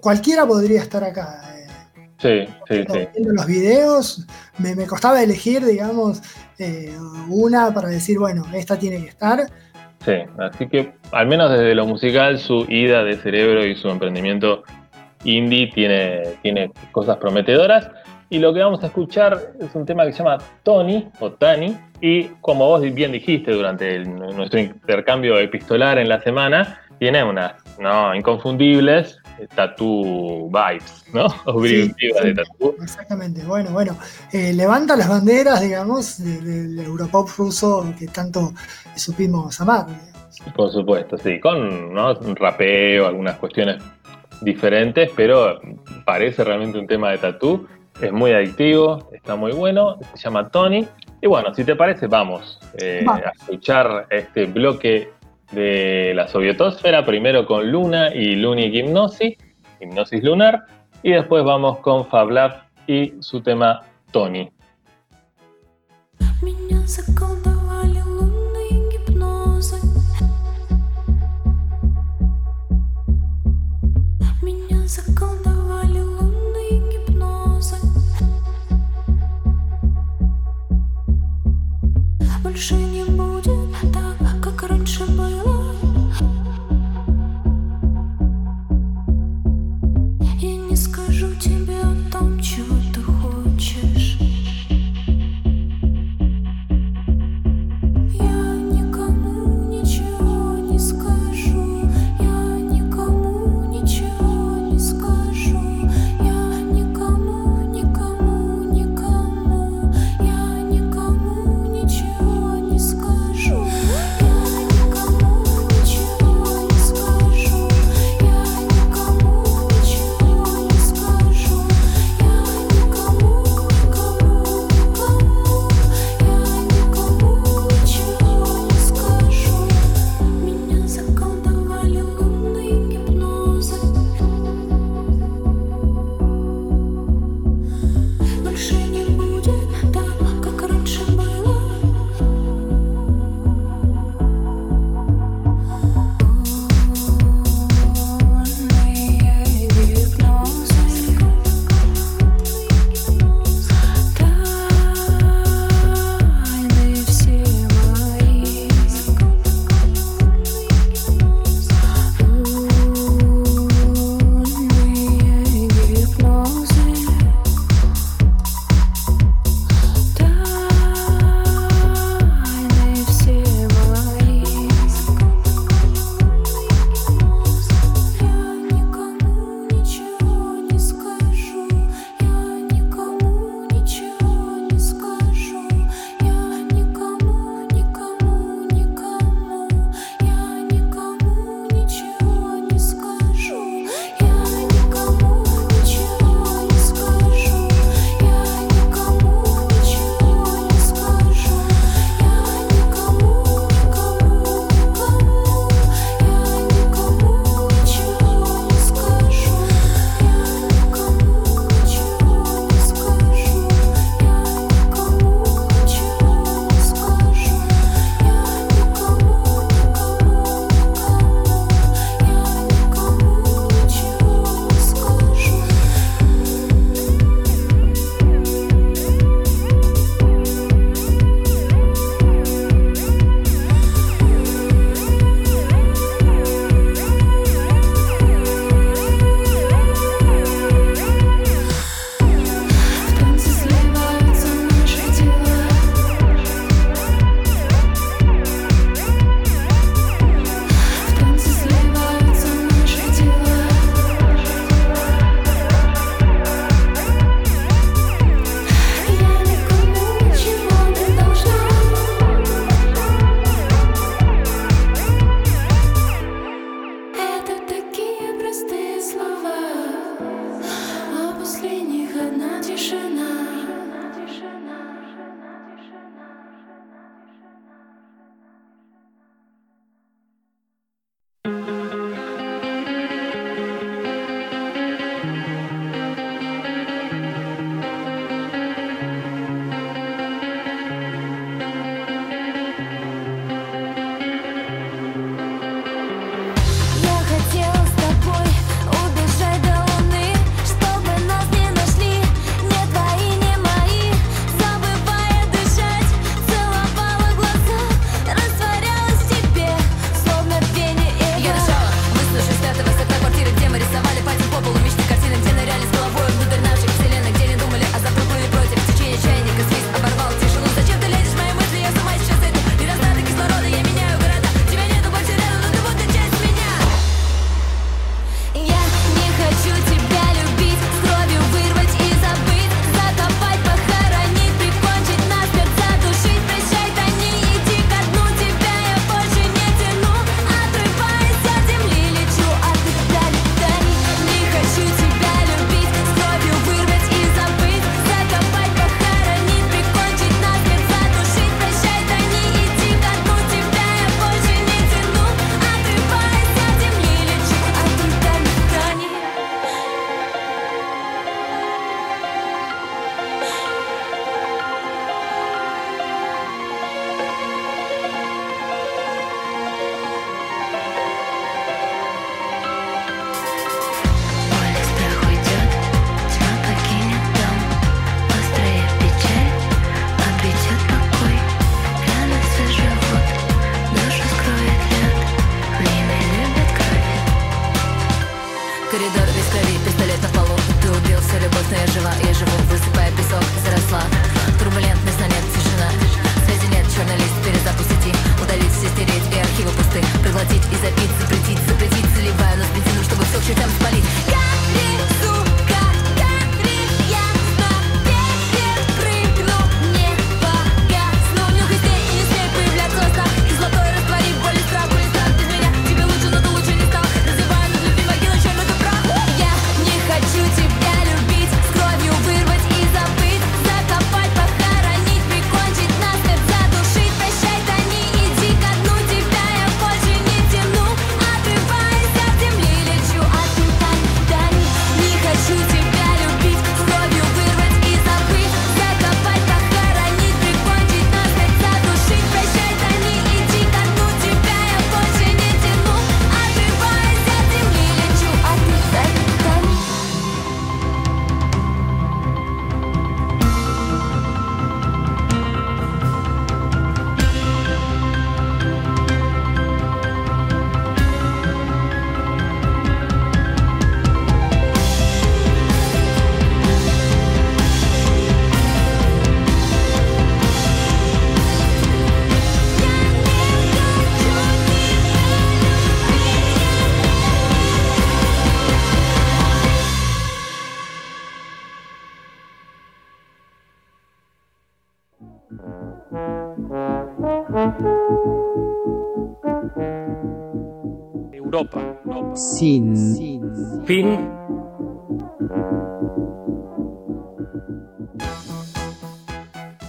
Cualquiera 0.00 0.46
podría 0.46 0.80
estar 0.80 1.02
acá. 1.02 1.59
Sí, 2.20 2.46
sí, 2.68 2.84
sí. 2.92 3.08
Viendo 3.14 3.32
los 3.32 3.46
videos, 3.46 4.26
me, 4.58 4.86
costaba 4.86 5.22
elegir, 5.22 5.64
digamos, 5.64 6.20
eh, 6.58 6.94
una 7.28 7.72
para 7.72 7.88
decir, 7.88 8.18
bueno, 8.18 8.44
esta 8.52 8.78
tiene 8.78 8.98
que 9.02 9.08
estar. 9.08 9.46
Sí, 10.04 10.12
así 10.38 10.68
que 10.68 10.92
al 11.12 11.26
menos 11.26 11.50
desde 11.50 11.74
lo 11.74 11.86
musical, 11.86 12.38
su 12.38 12.66
ida 12.68 13.04
de 13.04 13.16
cerebro 13.16 13.66
y 13.66 13.74
su 13.74 13.88
emprendimiento 13.88 14.64
indie 15.24 15.70
tiene, 15.72 16.22
tiene 16.42 16.70
cosas 16.92 17.16
prometedoras. 17.16 17.90
Y 18.28 18.38
lo 18.38 18.54
que 18.54 18.60
vamos 18.60 18.82
a 18.84 18.86
escuchar 18.86 19.54
es 19.58 19.74
un 19.74 19.86
tema 19.86 20.04
que 20.04 20.12
se 20.12 20.18
llama 20.18 20.38
Tony 20.62 21.08
o 21.20 21.32
Tani. 21.32 21.76
Y 22.00 22.24
como 22.40 22.66
vos 22.66 22.82
bien 22.94 23.12
dijiste 23.12 23.50
durante 23.50 23.98
nuestro 24.04 24.60
intercambio 24.60 25.38
epistolar 25.38 25.98
en 25.98 26.08
la 26.08 26.20
semana, 26.20 26.80
tiene 26.98 27.24
unas 27.24 27.54
¿no? 27.78 28.14
inconfundibles 28.14 29.19
tattoo 29.48 30.48
vibes, 30.48 31.04
¿no? 31.12 31.26
O 31.46 31.64
sí, 31.64 31.92
de 31.98 32.34
tattoo. 32.34 32.76
Exactamente. 32.82 33.42
Bueno, 33.44 33.70
bueno. 33.70 33.96
Eh, 34.32 34.52
levanta 34.52 34.96
las 34.96 35.08
banderas, 35.08 35.60
digamos, 35.60 36.22
del 36.22 36.78
Europop 36.78 37.28
ruso 37.36 37.92
que 37.98 38.06
tanto 38.08 38.52
supimos 38.96 39.60
amar. 39.60 39.86
Por 40.54 40.70
supuesto, 40.70 41.18
sí. 41.18 41.40
Con 41.40 41.92
¿no? 41.92 42.12
un 42.14 42.36
rapeo, 42.36 43.06
algunas 43.06 43.36
cuestiones 43.36 43.82
diferentes, 44.40 45.10
pero 45.14 45.60
parece 46.04 46.44
realmente 46.44 46.78
un 46.78 46.86
tema 46.86 47.10
de 47.10 47.18
tattoo 47.18 47.66
es 48.00 48.12
muy 48.12 48.32
adictivo, 48.32 49.10
está 49.12 49.36
muy 49.36 49.52
bueno, 49.52 49.98
se 50.14 50.24
llama 50.24 50.48
Tony. 50.48 50.86
Y 51.20 51.26
bueno, 51.26 51.54
si 51.54 51.64
te 51.64 51.76
parece, 51.76 52.06
vamos, 52.06 52.58
eh, 52.78 53.04
a 53.06 53.30
escuchar 53.30 54.06
este 54.08 54.46
bloque 54.46 55.10
de 55.50 56.12
la 56.14 56.28
sovietosfera, 56.28 57.04
primero 57.04 57.46
con 57.46 57.70
Luna 57.70 58.14
y 58.14 58.36
Luni 58.36 58.66
Hipnosis, 58.66 59.36
Hipnosis 59.80 60.22
Lunar, 60.22 60.64
y 61.02 61.12
después 61.12 61.44
vamos 61.44 61.78
con 61.78 62.06
Fablab 62.06 62.62
y 62.86 63.14
su 63.20 63.40
tema 63.40 63.82
Tony. 64.12 64.50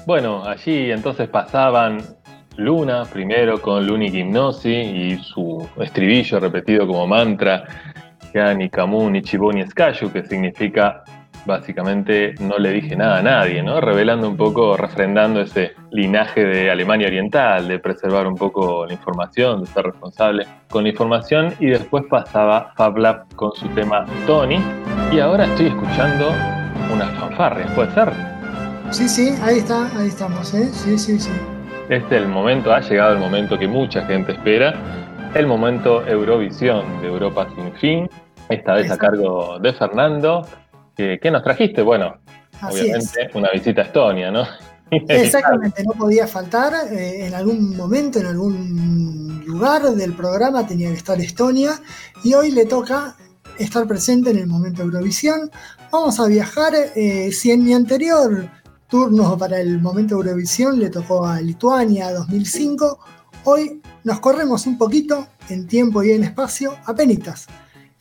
Bueno, 0.07 0.43
allí 0.43 0.91
entonces 0.91 1.29
pasaban 1.29 1.99
Luna 2.57 3.03
primero 3.05 3.61
con 3.61 3.85
Luni 3.85 4.09
Gimnosi 4.09 4.73
y 4.73 5.17
su 5.19 5.67
estribillo 5.79 6.39
repetido 6.39 6.87
como 6.87 7.05
mantra, 7.05 7.63
ni 8.57 8.69
Kamu 8.71 9.11
ni 9.11 9.21
que 10.11 10.25
significa 10.25 11.03
básicamente 11.45 12.35
no 12.39 12.57
le 12.57 12.71
dije 12.71 12.95
nada 12.95 13.17
a 13.17 13.21
nadie, 13.21 13.63
¿no? 13.63 13.81
Revelando 13.81 14.27
un 14.27 14.37
poco, 14.37 14.77
refrendando 14.77 15.41
ese 15.41 15.73
linaje 15.91 16.45
de 16.45 16.71
Alemania 16.71 17.07
Oriental, 17.07 17.67
de 17.67 17.79
preservar 17.79 18.27
un 18.27 18.35
poco 18.35 18.85
la 18.85 18.93
información, 18.93 19.61
de 19.61 19.67
ser 19.67 19.85
responsable 19.85 20.45
con 20.69 20.83
la 20.83 20.89
información, 20.89 21.53
y 21.59 21.67
después 21.67 22.03
pasaba 22.09 22.73
FabLab 22.75 23.33
con 23.35 23.51
su 23.53 23.67
tema 23.69 24.05
Tony, 24.27 24.59
y 25.11 25.19
ahora 25.19 25.45
estoy 25.45 25.67
escuchando 25.67 26.29
unas 26.93 27.09
fanfarrias, 27.19 27.71
¿puede 27.71 27.91
ser? 27.91 28.11
Sí, 28.91 29.07
sí, 29.07 29.35
ahí 29.41 29.59
está, 29.59 29.87
ahí 29.97 30.07
estamos, 30.07 30.53
¿eh? 30.53 30.67
Sí, 30.71 30.97
sí, 30.97 31.19
sí. 31.19 31.31
Este 31.89 32.15
es 32.15 32.21
el 32.21 32.27
momento, 32.27 32.73
ha 32.73 32.81
llegado 32.81 33.13
el 33.13 33.19
momento 33.19 33.57
que 33.57 33.67
mucha 33.67 34.05
gente 34.05 34.33
espera, 34.33 34.73
el 35.33 35.47
momento 35.47 36.05
Eurovisión 36.07 36.83
de 37.01 37.07
Europa 37.07 37.47
sin 37.55 37.71
fin, 37.73 38.09
esta 38.49 38.73
vez 38.73 38.91
a 38.91 38.97
cargo 38.97 39.59
de 39.59 39.71
Fernando, 39.71 40.45
¿Qué, 40.95 41.31
nos 41.31 41.43
trajiste? 41.43 41.81
Bueno, 41.81 42.17
obviamente 42.61 43.29
una 43.33 43.49
visita 43.51 43.81
a 43.81 43.85
Estonia, 43.85 44.31
¿no? 44.31 44.45
Exactamente, 44.91 45.83
no 45.83 45.93
podía 45.93 46.27
faltar. 46.27 46.73
Eh, 46.91 47.25
en 47.25 47.33
algún 47.33 47.75
momento, 47.75 48.19
en 48.19 48.27
algún 48.27 49.43
lugar 49.45 49.83
del 49.83 50.13
programa 50.13 50.67
tenía 50.67 50.89
que 50.89 50.97
estar 50.97 51.19
Estonia 51.19 51.79
y 52.23 52.33
hoy 52.33 52.51
le 52.51 52.65
toca 52.65 53.15
estar 53.57 53.87
presente 53.87 54.31
en 54.31 54.37
el 54.37 54.47
momento 54.47 54.81
Eurovisión. 54.81 55.49
Vamos 55.91 56.19
a 56.19 56.27
viajar. 56.27 56.73
Eh, 56.95 57.31
si 57.31 57.51
en 57.51 57.63
mi 57.63 57.73
anterior 57.73 58.49
turno 58.87 59.37
para 59.37 59.61
el 59.61 59.79
momento 59.79 60.15
Eurovisión 60.15 60.77
le 60.77 60.89
tocó 60.89 61.25
a 61.25 61.39
Lituania 61.39 62.11
2005, 62.11 62.99
hoy 63.45 63.81
nos 64.03 64.19
corremos 64.19 64.67
un 64.67 64.77
poquito 64.77 65.27
en 65.49 65.67
tiempo 65.67 66.03
y 66.03 66.11
en 66.11 66.25
espacio, 66.25 66.75
a 66.85 66.93
penitas 66.93 67.47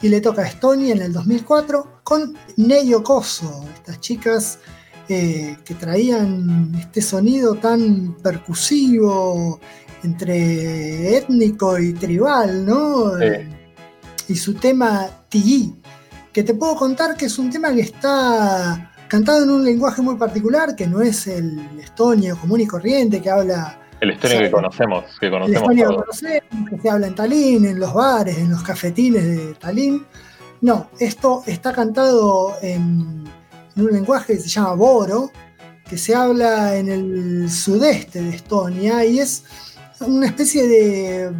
y 0.03 0.09
le 0.09 0.21
toca 0.21 0.43
a 0.43 0.47
Estonia 0.47 0.93
en 0.93 1.03
el 1.03 1.13
2004 1.13 2.01
con 2.03 2.37
Neyo 2.57 3.03
Koso, 3.03 3.65
estas 3.75 4.01
chicas 4.01 4.59
eh, 5.09 5.57
que 5.65 5.75
traían 5.75 6.75
este 6.79 7.03
sonido 7.03 7.57
tan 7.57 8.17
percusivo 8.23 9.61
entre 10.03 11.19
étnico 11.19 11.79
y 11.79 11.93
tribal, 11.93 12.65
¿no? 12.65 13.13
Y 14.29 14.37
su 14.37 14.55
tema 14.55 15.11
Tigi, 15.29 15.75
que 16.33 16.43
te 16.43 16.55
puedo 16.55 16.77
contar 16.77 17.17
que 17.17 17.27
es 17.27 17.39
un 17.39 17.51
tema 17.51 17.75
que 17.75 17.81
está 17.81 18.93
cantado 19.09 19.43
en 19.43 19.51
un 19.51 19.65
lenguaje 19.65 20.01
muy 20.01 20.15
particular, 20.15 20.77
que 20.77 20.87
no 20.87 21.03
es 21.03 21.27
el 21.27 21.61
estonio 21.81 22.39
común 22.39 22.61
y 22.61 22.67
corriente, 22.67 23.21
que 23.21 23.29
habla 23.29 23.80
el 24.01 24.11
estonio 24.11 24.39
que 24.41 24.51
conocemos, 24.51 25.05
que 25.21 25.31
conocemos. 25.31 25.71
El 25.71 25.79
estonio 25.79 25.89
que 25.89 25.97
conocemos, 25.97 26.71
que 26.71 26.79
se 26.79 26.91
habla 26.91 27.07
en 27.07 27.15
Tallinn, 27.15 27.65
en 27.67 27.79
los 27.79 27.93
bares, 27.93 28.39
en 28.39 28.51
los 28.51 28.63
cafetines 28.63 29.25
de 29.25 29.55
Tallinn. 29.55 30.07
No, 30.63 30.91
esto 30.99 31.43
está 31.47 31.73
cantado 31.73 32.55
en, 32.63 33.25
un 33.77 33.93
lenguaje 33.93 34.35
que 34.35 34.41
se 34.41 34.49
llama 34.49 34.75
Boro, 34.75 35.31
que 35.89 35.97
se 35.97 36.15
habla 36.15 36.77
en 36.77 36.89
el 36.89 37.51
sudeste 37.51 38.23
de 38.23 38.31
Estonia 38.31 39.05
y 39.05 39.21
es 39.21 39.45
una 40.01 40.27
especie 40.27 40.67
de 40.67 41.33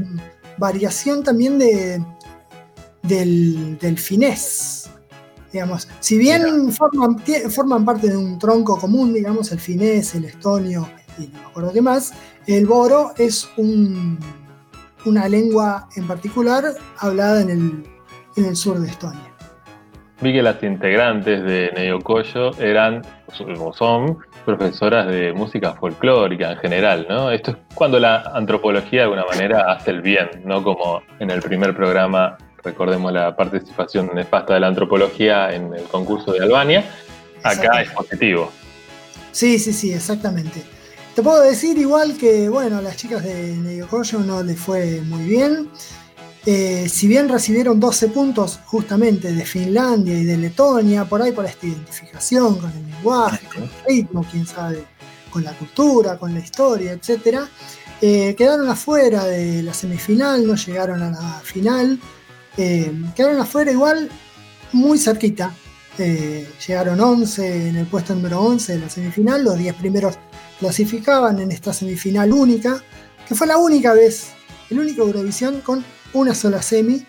variación 0.59 1.23
también 1.23 1.59
de, 1.59 2.03
del, 3.03 3.99
finés. 3.99 4.91
Digamos, 5.53 5.89
si 5.99 6.17
bien 6.17 6.73
forman, 6.73 7.17
forman, 7.51 7.85
parte 7.85 8.09
de 8.09 8.17
un 8.17 8.39
tronco 8.39 8.79
común, 8.79 9.13
digamos, 9.13 9.51
el 9.51 9.59
finés, 9.59 10.15
el 10.15 10.27
estonio 10.27 10.89
y 11.21 11.29
no 11.29 11.41
me 11.41 11.47
acuerdo 11.47 11.73
qué 11.73 11.83
más, 11.83 12.13
el 12.47 12.67
boro 12.67 13.13
es 13.17 13.51
una 15.05 15.29
lengua 15.29 15.89
en 15.97 16.07
particular 16.07 16.65
hablada 16.99 17.43
en 17.43 17.85
el, 18.37 18.57
sur 18.57 18.79
de 18.79 18.89
Estonia. 18.89 19.21
Vi 20.21 20.33
que 20.33 20.43
las 20.43 20.63
integrantes 20.63 21.43
de 21.43 21.71
Neocoyo 21.75 22.53
eran 22.59 23.03
o 23.59 23.73
son 23.73 24.19
profesoras 24.45 25.07
de 25.09 25.33
música 25.33 25.73
folclórica 25.75 26.53
en 26.53 26.59
general, 26.59 27.07
¿no? 27.09 27.31
Esto 27.31 27.53
es 27.53 27.57
cuando 27.75 27.99
la 27.99 28.23
antropología 28.35 29.01
de 29.01 29.05
alguna 29.05 29.25
manera 29.25 29.73
hace 29.73 29.91
el 29.91 30.03
bien, 30.03 30.29
no 30.45 30.63
como 30.63 31.03
en 31.19 31.31
el 31.31 31.41
primer 31.41 31.75
programa, 31.75 32.37
recordemos 32.63 33.13
la 33.13 33.35
participación 33.37 34.11
nefasta 34.15 34.55
de 34.55 34.61
la 34.61 34.67
antropología 34.67 35.55
en 35.55 35.73
el 35.75 35.85
concurso 35.85 36.33
de 36.33 36.41
Albania, 36.41 36.85
acá 37.43 37.83
es 37.83 37.91
positivo. 37.91 38.51
Sí, 39.33 39.59
sí, 39.59 39.73
sí, 39.73 39.93
exactamente. 39.93 40.63
Te 41.15 41.23
puedo 41.25 41.43
decir 41.43 41.77
igual 41.77 42.17
que, 42.17 42.49
bueno, 42.49 42.81
las 42.81 42.97
chicas 42.97 43.25
de 43.25 43.57
Negokoyo 43.57 44.21
no 44.21 44.45
les 44.45 44.59
fue 44.59 45.01
muy 45.03 45.25
bien. 45.25 45.69
Eh, 46.47 46.89
si 46.89 47.09
bien 47.09 47.29
recibieron 47.29 47.81
12 47.81 48.09
puntos 48.09 48.61
justamente 48.65 49.33
de 49.33 49.45
Finlandia 49.45 50.17
y 50.17 50.25
de 50.25 50.37
Letonia, 50.37 51.05
por 51.05 51.21
ahí 51.21 51.33
por 51.33 51.45
esta 51.45 51.67
identificación 51.67 52.59
con 52.59 52.71
el 52.71 52.91
lenguaje, 52.91 53.45
con 53.53 53.65
el 53.65 53.71
ritmo, 53.87 54.25
quién 54.31 54.47
sabe, 54.47 54.85
con 55.31 55.43
la 55.43 55.53
cultura, 55.53 56.17
con 56.17 56.33
la 56.33 56.41
historia, 56.41 56.93
etc., 56.93 57.41
eh, 58.01 58.35
quedaron 58.39 58.69
afuera 58.69 59.25
de 59.27 59.63
la 59.63 59.75
semifinal, 59.75 60.47
no 60.47 60.55
llegaron 60.55 61.03
a 61.03 61.11
la 61.11 61.41
final, 61.43 61.99
eh, 62.57 62.91
quedaron 63.15 63.41
afuera 63.41 63.73
igual 63.73 64.09
muy 64.73 64.97
cerquita. 64.97 65.53
llegaron 66.67 66.99
11 66.99 67.69
en 67.69 67.77
el 67.77 67.87
puesto 67.87 68.15
número 68.15 68.41
11 68.41 68.73
de 68.73 68.79
la 68.79 68.89
semifinal, 68.89 69.45
los 69.45 69.59
10 69.59 69.75
primeros 69.75 70.17
clasificaban 70.61 71.41
en 71.41 71.51
esta 71.51 71.73
semifinal 71.73 72.33
única, 72.33 72.81
que 73.27 73.35
fue 73.35 73.47
la 73.47 73.57
única 73.57 73.95
vez, 73.95 74.33
el 74.71 74.79
único 74.79 75.03
Eurovisión 75.03 75.61
con 75.63 75.83
una 76.13 76.35
sola 76.35 76.63
semi, 76.63 77.05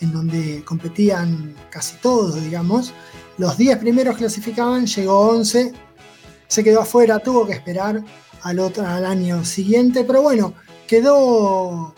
en 0.00 0.12
donde 0.12 0.62
competían 0.64 1.54
casi 1.70 1.96
todos, 1.96 2.42
digamos. 2.42 2.92
los 3.38 3.56
10 3.56 3.78
primeros 3.78 4.16
clasificaban, 4.16 4.86
llegó 4.86 5.18
11, 5.30 5.72
se 6.46 6.64
quedó 6.64 6.82
afuera, 6.82 7.18
tuvo 7.18 7.46
que 7.46 7.54
esperar 7.54 8.02
al, 8.42 8.58
otro, 8.58 8.86
al 8.86 9.06
año 9.06 9.44
siguiente, 9.44 10.04
pero 10.04 10.20
bueno, 10.20 10.52
quedó, 10.86 11.94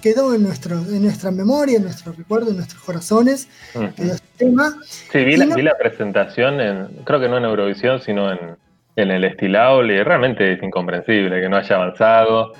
quedó 0.00 0.34
en, 0.34 0.44
nuestro, 0.44 0.78
en 0.78 1.02
nuestra 1.02 1.30
memoria, 1.30 1.76
en 1.76 1.84
nuestro 1.84 2.12
recuerdo, 2.12 2.50
en 2.50 2.56
nuestros 2.56 2.82
corazones, 2.82 3.48
quedó 3.96 4.14
este 4.14 4.28
tema. 4.38 4.78
Sí, 4.84 5.24
vi 5.24 5.36
la, 5.36 5.54
vi 5.54 5.62
la 5.62 5.76
presentación, 5.76 6.60
en, 6.60 6.86
creo 7.04 7.20
que 7.20 7.28
no 7.28 7.36
en 7.36 7.44
Eurovisión, 7.44 8.00
sino 8.00 8.32
en, 8.32 8.56
en 8.98 9.12
el 9.12 9.22
Estilable, 9.22 10.02
realmente 10.02 10.52
es 10.52 10.60
incomprensible 10.60 11.40
que 11.40 11.48
no 11.48 11.56
haya 11.56 11.76
avanzado. 11.76 12.52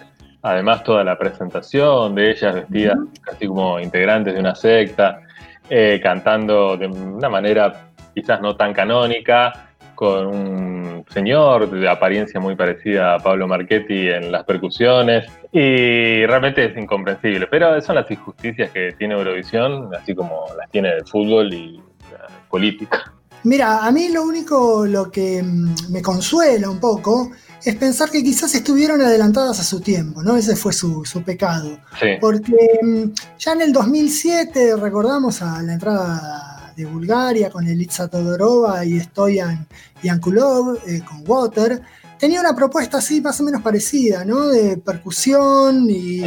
Además, 0.43 0.85
toda 0.85 1.03
la 1.03 1.19
presentación 1.19 2.15
de 2.15 2.31
ellas 2.31 2.55
vestidas 2.55 2.97
casi 3.23 3.49
como 3.49 3.81
integrantes 3.81 4.35
de 4.35 4.41
una 4.41 4.55
secta, 4.55 5.23
eh, 5.69 5.99
cantando 6.01 6.77
de 6.77 6.87
una 6.87 7.29
manera 7.29 7.91
quizás 8.15 8.41
no 8.41 8.55
tan 8.55 8.73
canónica, 8.73 9.71
con 9.97 10.29
un 10.29 11.05
señor 11.09 11.69
de 11.71 11.89
apariencia 11.89 12.39
muy 12.39 12.55
parecida 12.55 13.17
a 13.17 13.19
Pablo 13.19 13.49
Marchetti 13.49 14.09
en 14.09 14.31
las 14.31 14.45
percusiones, 14.45 15.27
y 15.51 16.25
realmente 16.25 16.67
es 16.67 16.77
incomprensible. 16.77 17.49
Pero 17.49 17.81
son 17.81 17.97
las 17.97 18.09
injusticias 18.09 18.71
que 18.71 18.93
tiene 18.93 19.15
Eurovisión, 19.15 19.93
así 19.93 20.15
como 20.15 20.45
las 20.57 20.71
tiene 20.71 20.91
el 20.91 21.05
fútbol 21.05 21.53
y 21.53 21.83
la 22.13 22.29
política. 22.49 23.13
Mira, 23.45 23.87
a 23.87 23.93
mí 23.93 24.09
lo 24.09 24.25
único 24.25 24.87
lo 24.87 25.11
que 25.11 25.43
mm, 25.43 25.91
me 25.91 26.03
consuela 26.03 26.69
un 26.69 26.81
poco 26.81 27.31
es 27.65 27.75
pensar 27.77 28.11
que 28.11 28.23
quizás 28.23 28.55
estuvieron 28.55 29.01
adelantadas 29.01 29.61
a 29.61 29.65
su 29.65 29.81
tiempo, 29.81 30.23
¿no? 30.23 30.37
Ese 30.37 30.57
fue 30.57 30.73
su, 30.73 31.05
pecado. 31.25 31.79
Porque 32.21 32.81
mm, 32.83 33.05
ya 33.39 33.53
en 33.53 33.63
el 33.63 33.73
2007 33.73 34.77
recordamos 34.77 35.43
a 35.43 35.63
la 35.63 35.75
entrada 35.75 36.73
de 36.77 36.85
Bulgaria 36.85 37.51
con 37.51 37.67
Elitsa 37.67 38.09
Todorova 38.09 38.85
y 38.85 39.01
Stoyan 39.01 39.67
Yankulov 40.03 40.79
eh, 40.87 41.03
con 41.07 41.25
Water. 41.27 41.83
Tenía 42.19 42.41
una 42.41 42.55
propuesta 42.55 42.99
así 42.99 43.21
más 43.21 43.41
o 43.41 43.45
menos 43.45 43.63
parecida, 43.63 44.25
¿no? 44.25 44.49
De 44.49 44.77
percusión 44.77 45.87
y 45.89 46.23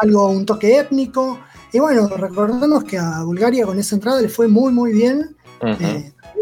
algo, 0.00 0.28
un 0.28 0.46
toque 0.46 0.78
étnico. 0.78 1.40
Y 1.72 1.78
bueno, 1.78 2.08
recordemos 2.08 2.84
que 2.84 2.98
a 2.98 3.22
Bulgaria 3.22 3.64
con 3.64 3.78
esa 3.78 3.94
entrada 3.94 4.20
le 4.20 4.28
fue 4.28 4.48
muy, 4.48 4.72
muy 4.72 4.92
bien 4.92 5.36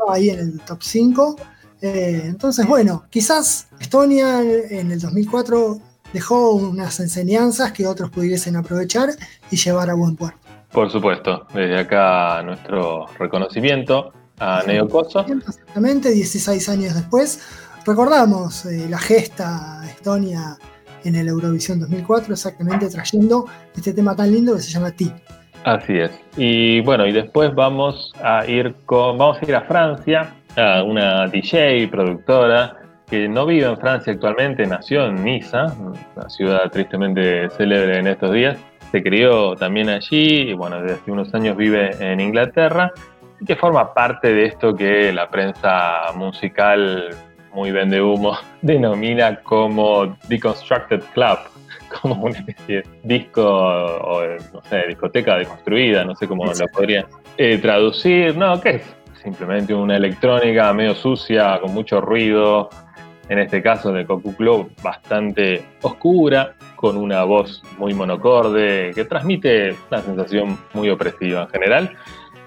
ahí 0.09 0.31
en 0.31 0.41
el 0.41 0.61
top 0.61 0.83
5. 0.83 1.37
Eh, 1.81 2.23
entonces, 2.25 2.67
bueno, 2.67 3.05
quizás 3.11 3.69
Estonia 3.79 4.43
en 4.43 4.91
el 4.91 5.01
2004 5.01 5.81
dejó 6.13 6.53
unas 6.53 6.99
enseñanzas 7.01 7.73
que 7.73 7.87
otros 7.87 8.11
pudiesen 8.11 8.57
aprovechar 8.57 9.11
y 9.51 9.57
llevar 9.57 9.91
a 9.91 9.95
buen 9.95 10.17
puerto. 10.17 10.39
Por 10.73 10.91
supuesto, 10.91 11.47
desde 11.55 11.79
acá 11.79 12.43
nuestro 12.43 13.07
reconocimiento 13.19 14.13
a 14.39 14.63
Neocoso. 14.67 15.21
Exactamente, 15.21 16.11
16 16.11 16.69
años 16.69 16.95
después. 16.95 17.41
Recordamos 17.87 18.67
eh, 18.67 18.87
la 18.89 18.99
gesta 18.99 19.83
Estonia 19.89 20.59
en 21.05 21.15
el 21.15 21.29
Eurovisión 21.29 21.81
2004, 21.81 22.35
exactamente 22.35 22.89
trayendo 22.89 23.47
este 23.75 23.93
tema 23.95 24.15
tan 24.15 24.31
lindo 24.31 24.55
que 24.55 24.63
se 24.63 24.71
llama 24.71 24.91
Ti. 24.91 25.13
Así 25.69 25.99
es. 25.99 26.19
Y 26.39 26.81
bueno, 26.81 27.07
y 27.07 27.13
después 27.13 27.55
vamos 27.55 28.15
a 28.23 28.47
ir 28.47 28.75
con, 28.87 29.19
vamos 29.19 29.37
a 29.43 29.45
ir 29.45 29.55
a 29.55 29.61
Francia, 29.61 30.33
a 30.57 30.83
una 30.83 31.27
DJ, 31.27 31.89
productora, 31.89 32.75
que 33.07 33.29
no 33.29 33.45
vive 33.45 33.67
en 33.67 33.77
Francia 33.77 34.15
actualmente, 34.15 34.65
nació 34.67 35.05
en 35.05 35.23
Niza, 35.23 35.67
una 35.79 36.31
ciudad 36.31 36.71
tristemente 36.71 37.51
célebre 37.51 37.99
en 37.99 38.07
estos 38.07 38.33
días. 38.33 38.59
Se 38.91 39.03
crió 39.03 39.57
también 39.57 39.91
allí 39.91 40.49
y 40.49 40.55
bueno, 40.55 40.81
desde 40.81 40.95
hace 41.03 41.11
unos 41.11 41.35
años 41.35 41.55
vive 41.55 41.91
en 42.01 42.19
Inglaterra 42.19 42.91
y 43.39 43.45
que 43.45 43.55
forma 43.55 43.93
parte 43.93 44.33
de 44.33 44.47
esto 44.47 44.75
que 44.75 45.13
la 45.13 45.29
prensa 45.29 46.13
musical 46.15 47.11
muy 47.53 47.73
vende 47.73 48.01
humo 48.01 48.39
denomina 48.63 49.37
como 49.43 50.17
Deconstructed 50.29 51.03
Club, 51.13 51.39
como 52.03 52.25
una 52.25 52.39
especie 52.39 52.83
de 52.83 52.85
disco 53.03 53.45
o, 53.45 54.23
no 54.53 54.63
sé, 54.63 54.87
discoteca 54.89 55.37
deconstruida, 55.37 56.05
no 56.05 56.15
sé 56.15 56.27
cómo 56.27 56.45
lo 56.45 56.67
podría 56.73 57.07
eh, 57.37 57.59
traducir. 57.59 58.37
No, 58.37 58.61
¿qué 58.61 58.77
es? 58.77 58.97
Simplemente 59.23 59.75
una 59.75 59.97
electrónica 59.97 60.73
medio 60.73 60.95
sucia, 60.95 61.59
con 61.61 61.75
mucho 61.75 62.01
ruido. 62.01 62.71
En 63.29 63.39
este 63.39 63.63
caso 63.63 63.93
de 63.93 64.07
Cocu 64.07 64.35
Club, 64.35 64.73
bastante 64.83 65.63
oscura, 65.83 66.55
con 66.77 66.97
una 66.97 67.25
voz 67.25 67.63
muy 67.77 67.93
monocorde, 67.93 68.93
que 68.95 69.05
transmite 69.05 69.77
una 69.91 70.01
sensación 70.01 70.59
muy 70.73 70.89
opresiva 70.89 71.43
en 71.43 71.49
general. 71.49 71.91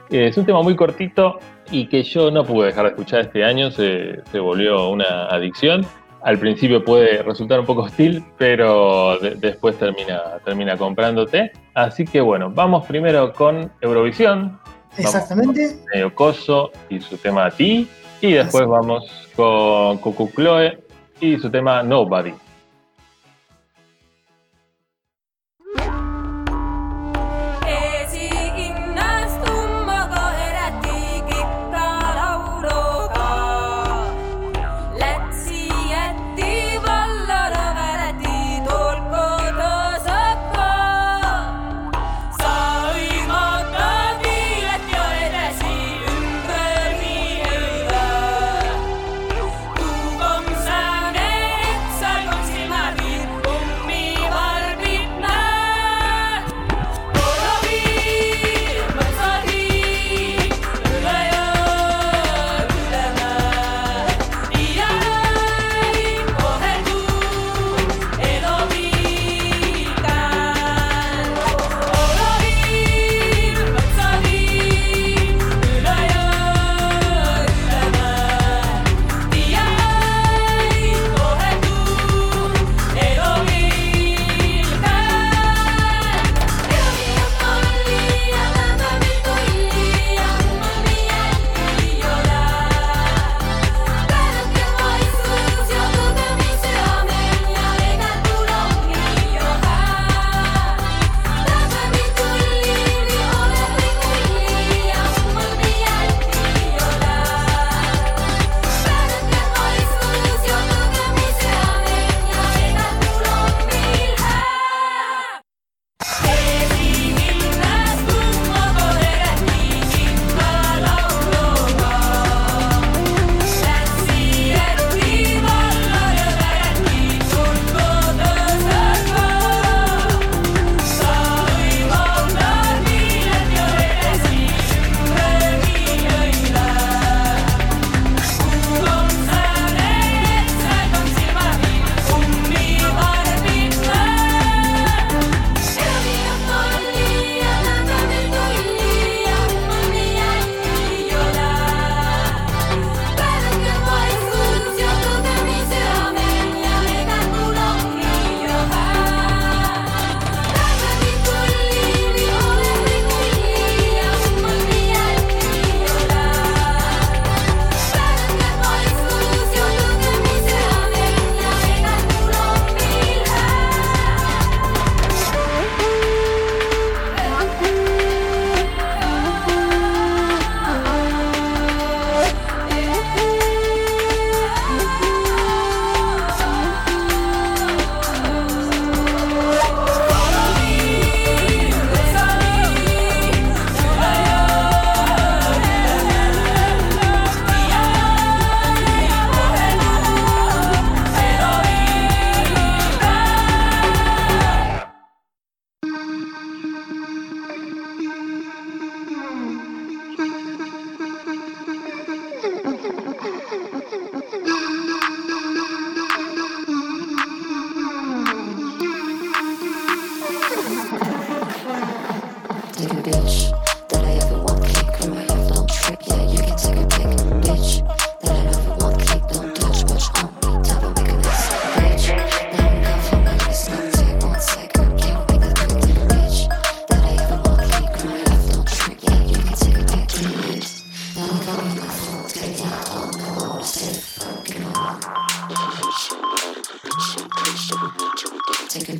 Eh, 0.09 0.27
es 0.27 0.37
un 0.37 0.45
tema 0.45 0.63
muy 0.63 0.75
cortito 0.75 1.37
y 1.69 1.85
que 1.85 2.01
yo 2.01 2.31
no 2.31 2.43
pude 2.43 2.67
dejar 2.67 2.85
de 2.85 2.89
escuchar 2.91 3.21
este 3.21 3.43
año, 3.43 3.69
se, 3.69 4.21
se 4.31 4.39
volvió 4.39 4.89
una 4.89 5.27
adicción 5.27 5.85
al 6.23 6.37
principio 6.37 6.83
puede 6.83 7.23
resultar 7.23 7.59
un 7.59 7.65
poco 7.65 7.81
hostil, 7.81 8.23
pero 8.37 9.17
después 9.19 9.77
termina, 9.77 10.39
termina 10.45 10.77
comprándote. 10.77 11.51
Así 11.73 12.05
que 12.05 12.21
bueno, 12.21 12.51
vamos 12.51 12.85
primero 12.85 13.33
con 13.33 13.71
Eurovisión. 13.81 14.59
Exactamente. 14.97 15.77
Con 15.91 16.09
Coso 16.11 16.71
y 16.89 16.99
su 16.99 17.17
tema 17.17 17.49
Ti. 17.49 17.87
Y 18.21 18.33
después 18.33 18.67
vamos 18.67 19.29
con 19.35 19.97
Cucu 19.97 20.29
Chloe 20.35 20.83
y 21.19 21.37
su 21.37 21.49
tema 21.49 21.81
Nobody. 21.81 22.33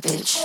bitch. 0.00 0.41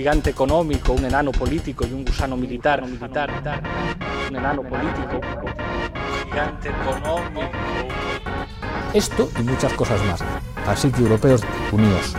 Gigante 0.00 0.30
económico, 0.30 0.94
un 0.94 1.04
enano 1.04 1.30
político 1.30 1.86
y 1.86 1.92
un 1.92 2.06
gusano 2.06 2.34
militar, 2.34 2.82
militar, 2.86 3.30
militar 3.30 3.62
un 4.30 4.36
enano 4.36 4.62
político, 4.62 5.20
un 5.42 6.30
gigante 6.30 6.70
económico. 6.70 7.42
Esto 8.94 9.30
y 9.38 9.42
muchas 9.42 9.74
cosas 9.74 10.02
más. 10.06 10.22
Así 10.66 10.90
que 10.90 11.02
europeos, 11.02 11.42
unidos. 11.70 12.14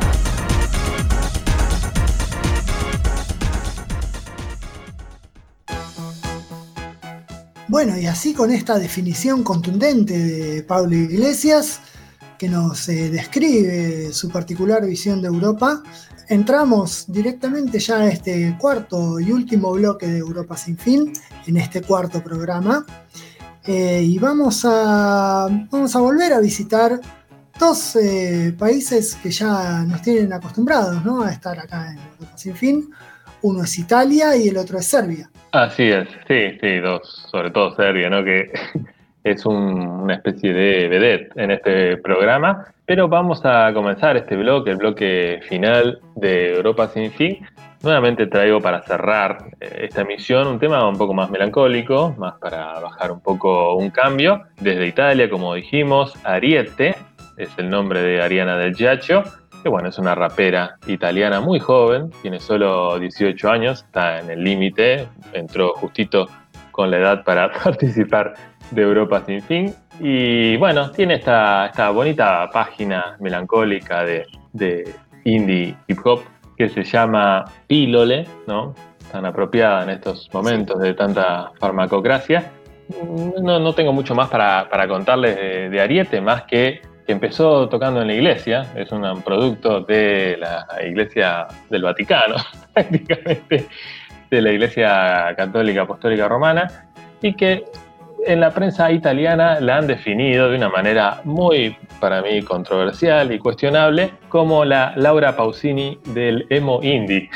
Bueno, 7.67 7.97
y 7.97 8.05
así 8.05 8.35
con 8.35 8.51
esta 8.51 8.77
definición 8.77 9.43
contundente 9.43 10.19
de 10.19 10.61
Pablo 10.61 10.95
Iglesias, 10.95 11.81
que 12.41 12.49
nos 12.49 12.89
eh, 12.89 13.11
describe 13.11 14.11
su 14.11 14.27
particular 14.31 14.83
visión 14.83 15.21
de 15.21 15.27
Europa, 15.27 15.83
entramos 16.27 17.05
directamente 17.07 17.77
ya 17.77 17.97
a 17.97 18.07
este 18.07 18.57
cuarto 18.59 19.19
y 19.19 19.31
último 19.31 19.71
bloque 19.73 20.07
de 20.07 20.17
Europa 20.17 20.57
sin 20.57 20.75
fin, 20.75 21.13
en 21.45 21.57
este 21.57 21.83
cuarto 21.83 22.23
programa. 22.23 22.83
Eh, 23.63 24.01
y 24.01 24.17
vamos 24.17 24.65
a, 24.65 25.49
vamos 25.69 25.95
a 25.95 25.99
volver 25.99 26.33
a 26.33 26.39
visitar 26.39 26.99
dos 27.59 27.95
eh, 27.97 28.55
países 28.57 29.13
que 29.21 29.29
ya 29.29 29.83
nos 29.83 30.01
tienen 30.01 30.33
acostumbrados 30.33 31.05
¿no? 31.05 31.21
a 31.21 31.31
estar 31.31 31.59
acá 31.59 31.91
en 31.91 31.99
Europa 31.99 32.37
sin 32.37 32.55
fin. 32.55 32.89
Uno 33.43 33.65
es 33.65 33.77
Italia 33.77 34.35
y 34.35 34.47
el 34.47 34.57
otro 34.57 34.79
es 34.79 34.87
Serbia. 34.87 35.29
Así 35.51 35.83
es, 35.83 36.07
sí, 36.27 36.57
sí, 36.59 36.79
dos, 36.79 37.27
sobre 37.29 37.51
todo 37.51 37.75
Serbia, 37.75 38.09
¿no? 38.09 38.23
que 38.23 38.51
es 39.23 39.45
una 39.45 40.15
especie 40.15 40.53
de 40.53 40.87
vedette 40.87 41.31
en 41.35 41.51
este 41.51 41.97
programa 41.97 42.73
pero 42.91 43.07
vamos 43.07 43.39
a 43.45 43.71
comenzar 43.73 44.17
este 44.17 44.35
bloque, 44.35 44.71
el 44.71 44.75
bloque 44.75 45.39
final 45.47 46.01
de 46.17 46.55
Europa 46.55 46.89
sin 46.89 47.09
fin. 47.09 47.37
Nuevamente 47.83 48.27
traigo 48.27 48.59
para 48.59 48.81
cerrar 48.81 49.45
eh, 49.61 49.83
esta 49.83 50.01
emisión 50.01 50.45
un 50.45 50.59
tema 50.59 50.85
un 50.85 50.97
poco 50.97 51.13
más 51.13 51.29
melancólico, 51.29 52.13
más 52.17 52.33
para 52.33 52.81
bajar 52.81 53.13
un 53.13 53.21
poco 53.21 53.75
un 53.75 53.91
cambio. 53.91 54.43
Desde 54.59 54.85
Italia, 54.85 55.29
como 55.29 55.53
dijimos, 55.53 56.13
Ariete 56.25 56.97
es 57.37 57.49
el 57.57 57.69
nombre 57.69 58.01
de 58.01 58.21
Ariana 58.21 58.57
del 58.57 58.75
Giaccio, 58.75 59.23
que 59.63 59.69
bueno, 59.69 59.87
es 59.87 59.97
una 59.97 60.13
rapera 60.13 60.75
italiana 60.85 61.39
muy 61.39 61.61
joven, 61.61 62.11
tiene 62.21 62.41
solo 62.41 62.99
18 62.99 63.49
años, 63.49 63.85
está 63.85 64.19
en 64.19 64.31
el 64.31 64.43
límite, 64.43 65.07
entró 65.31 65.71
justito 65.75 66.27
con 66.71 66.91
la 66.91 66.97
edad 66.97 67.23
para 67.23 67.49
participar 67.63 68.33
de 68.71 68.81
Europa 68.81 69.23
sin 69.25 69.41
fin 69.41 69.73
y 69.99 70.57
bueno, 70.57 70.89
tiene 70.91 71.15
esta, 71.15 71.67
esta 71.67 71.91
bonita 71.91 72.49
página 72.51 73.17
melancólica 73.19 74.03
de, 74.03 74.25
de, 74.53 74.95
indie 75.23 75.75
hip 75.87 75.99
hop 76.03 76.21
que 76.57 76.69
se 76.69 76.83
llama 76.83 77.45
Pílole, 77.67 78.25
¿no? 78.47 78.73
Tan 79.11 79.25
apropiada 79.25 79.83
en 79.83 79.91
estos 79.91 80.27
momentos 80.33 80.79
de 80.79 80.95
tanta 80.95 81.51
farmacocracia. 81.59 82.51
No, 83.41 83.59
no 83.59 83.73
tengo 83.73 83.93
mucho 83.93 84.15
más 84.15 84.29
para, 84.29 84.67
para 84.69 84.87
contarles 84.87 85.71
de, 85.71 85.81
Ariete, 85.81 86.19
más 86.19 86.43
que 86.43 86.81
que 87.05 87.13
empezó 87.13 87.67
tocando 87.67 88.01
en 88.01 88.07
la 88.07 88.13
iglesia, 88.13 88.67
es 88.75 88.91
un 88.91 89.21
producto 89.23 89.81
de 89.81 90.37
la 90.37 90.67
iglesia 90.83 91.47
del 91.69 91.81
Vaticano, 91.81 92.35
prácticamente 92.73 93.67
de 94.29 94.41
la 94.41 94.51
iglesia 94.51 95.33
católica 95.35 95.81
apostólica 95.81 96.27
romana, 96.27 96.89
y 97.21 97.33
que 97.33 97.65
en 98.25 98.39
la 98.39 98.51
prensa 98.51 98.91
italiana 98.91 99.59
la 99.59 99.77
han 99.77 99.87
definido 99.87 100.49
de 100.49 100.57
una 100.57 100.69
manera 100.69 101.21
muy, 101.23 101.75
para 101.99 102.21
mí, 102.21 102.41
controversial 102.41 103.31
y 103.31 103.39
cuestionable 103.39 104.11
como 104.29 104.65
la 104.65 104.93
Laura 104.95 105.35
Pausini 105.35 105.97
del 106.13 106.45
emo 106.49 106.79
indie. 106.83 107.29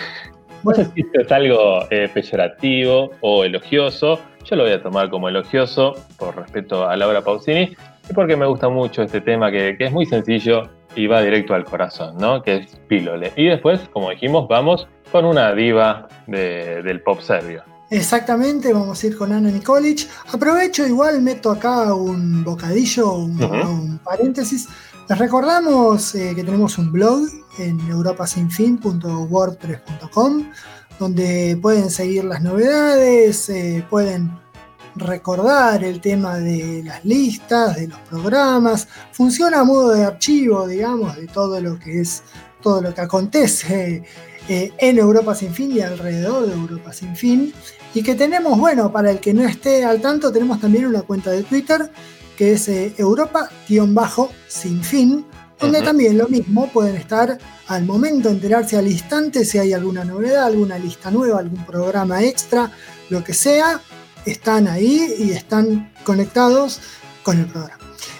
No 0.64 0.74
sé 0.74 0.86
si 0.86 1.02
esto 1.02 1.22
es 1.22 1.32
algo 1.32 1.86
eh, 1.92 2.10
peyorativo 2.14 3.12
o 3.22 3.44
elogioso. 3.44 4.20
Yo 4.44 4.56
lo 4.56 4.64
voy 4.64 4.74
a 4.74 4.82
tomar 4.82 5.10
como 5.10 5.30
elogioso 5.30 5.94
por 6.18 6.36
respeto 6.36 6.88
a 6.88 6.96
Laura 6.96 7.22
Pausini 7.22 7.76
y 8.10 8.14
porque 8.14 8.36
me 8.36 8.46
gusta 8.46 8.70
mucho 8.70 9.04
este 9.04 9.22
tema 9.22 9.52
que, 9.52 9.76
es 9.78 9.92
muy 9.92 10.06
sencillo 10.06 10.70
y 10.96 11.08
va 11.08 11.22
directo 11.22 11.54
al 11.54 11.66
corazón, 11.66 12.18
¿no? 12.18 12.42
Que 12.42 12.58
es 12.58 12.76
Pílole. 12.88 13.32
Y 13.36 13.46
después, 13.46 13.82
como 13.92 14.10
dijimos, 14.10 14.48
vamos 14.48 14.88
con 15.12 15.26
una 15.26 15.54
diva 15.54 16.08
del 16.28 17.02
pop 17.02 17.20
serbio. 17.20 17.75
Exactamente, 17.90 18.72
vamos 18.74 19.02
a 19.04 19.08
ir 19.08 19.18
con 19.18 19.32
Ana 19.32 19.50
Nikolic. 19.52 20.10
Aprovecho, 20.34 20.86
igual 20.88 21.22
meto 21.22 21.52
acá 21.52 21.94
un 21.94 22.44
bocadillo, 22.44 23.14
un, 23.14 24.02
paréntesis. 24.04 24.68
Les 25.08 25.18
recordamos 25.18 26.14
eh, 26.16 26.34
que 26.36 26.44
tenemos 26.44 26.78
un 26.80 26.92
blog 26.92 27.30
en 27.60 27.80
europasinfin.wordpress.com 27.90 30.52
donde 30.98 31.60
pueden 31.62 31.92
seguir 31.92 32.24
las 32.24 32.42
novedades, 32.42 33.50
eh, 33.50 33.86
pueden 33.90 34.32
recordar 34.96 35.84
el 35.84 36.00
tema 36.02 36.38
de 36.38 36.82
las 36.84 37.06
listas, 37.06 37.76
de 37.76 37.90
los 37.90 38.00
programas. 38.00 38.88
Funciona 39.12 39.60
a 39.60 39.64
modo 39.64 39.90
de 39.90 40.06
archivo, 40.06 40.66
digamos, 40.68 41.16
de 41.18 41.28
todo 41.28 41.62
lo 41.62 41.78
que 41.78 42.02
es, 42.02 42.24
todo 42.62 42.82
lo 42.82 42.96
que 42.96 43.02
acontece 43.02 44.04
eh, 44.50 44.72
en 44.78 44.98
Europa 44.98 45.36
Sin 45.36 45.54
Fin 45.54 45.72
y 45.72 45.82
alrededor 45.82 46.48
de 46.48 46.54
Europa 46.54 46.94
Sin 46.94 47.16
Fin. 47.16 47.54
Y 47.94 48.04
que 48.04 48.16
tenemos, 48.16 48.60
bueno, 48.60 48.92
para 48.92 49.12
el 49.12 49.20
que 49.20 49.34
no 49.34 49.44
esté 49.44 49.86
al 49.86 50.02
tanto, 50.02 50.32
tenemos 50.32 50.60
también 50.60 50.86
una 50.86 51.02
cuenta 51.02 51.32
de 51.32 51.44
Twitter 51.44 51.90
que 52.36 52.54
es 52.54 52.68
eh, 52.68 52.94
Europa-Sin 52.98 54.84
Fin, 54.84 55.26
donde 55.60 55.82
también 55.82 56.18
lo 56.18 56.28
mismo 56.28 56.70
pueden 56.72 56.96
estar 56.96 57.38
al 57.68 57.86
momento, 57.86 58.30
enterarse 58.30 58.78
al 58.78 58.88
instante 58.88 59.46
si 59.46 59.58
hay 59.58 59.74
alguna 59.74 60.04
novedad, 60.04 60.46
alguna 60.46 60.78
lista 60.78 61.10
nueva, 61.10 61.40
algún 61.40 61.66
programa 61.66 62.22
extra, 62.24 62.72
lo 63.10 63.24
que 63.24 63.34
sea, 63.34 63.80
están 64.26 64.68
ahí 64.68 65.16
y 65.18 65.32
están 65.32 65.94
conectados 66.04 66.82
con 67.24 67.40
el 67.40 67.46
programa. 67.46 67.80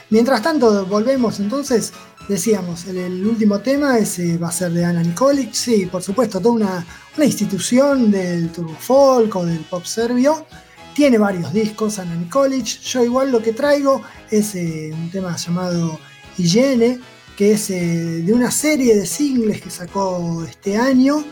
Mientras 0.10 0.42
tanto, 0.42 0.86
volvemos 0.86 1.40
entonces 1.40 1.92
Decíamos, 2.28 2.86
el, 2.88 3.24
último 3.26 3.60
tema 3.60 4.00
ese 4.00 4.40
va 4.40 4.48
a 4.48 4.52
ser 4.52 4.72
de 4.72 4.84
Ana 4.84 5.04
Nikolic. 5.04 5.54
Sí, 5.54 5.86
por 5.86 6.02
supuesto, 6.02 6.40
toda 6.40 6.56
una, 6.56 6.86
institución 7.24 8.10
del 8.10 8.50
turbo 8.50 8.76
folk 8.80 9.36
o 9.36 9.46
del 9.46 9.60
pop 9.60 9.86
serbio. 9.86 10.48
Tiene 10.96 11.20
varios 11.20 11.54
discos, 11.54 12.00
Ana 12.00 12.16
Nikolic. 12.16 12.66
Yo 12.82 13.04
igual 13.04 13.32
lo 13.32 13.44
que 13.44 13.54
traigo 13.54 14.02
es 14.32 14.56
eh, 14.56 14.92
un 14.92 15.12
tema 15.12 15.36
llamado 15.36 16.00
Higiene, 16.38 17.00
que 17.38 17.52
es 17.52 17.70
eh, 17.70 18.24
de 18.26 18.34
una 18.34 18.50
serie 18.50 18.96
de 18.96 19.06
singles 19.06 19.62
que 19.62 19.70
sacó 19.70 20.44
este 20.50 20.78
año, 20.78 21.24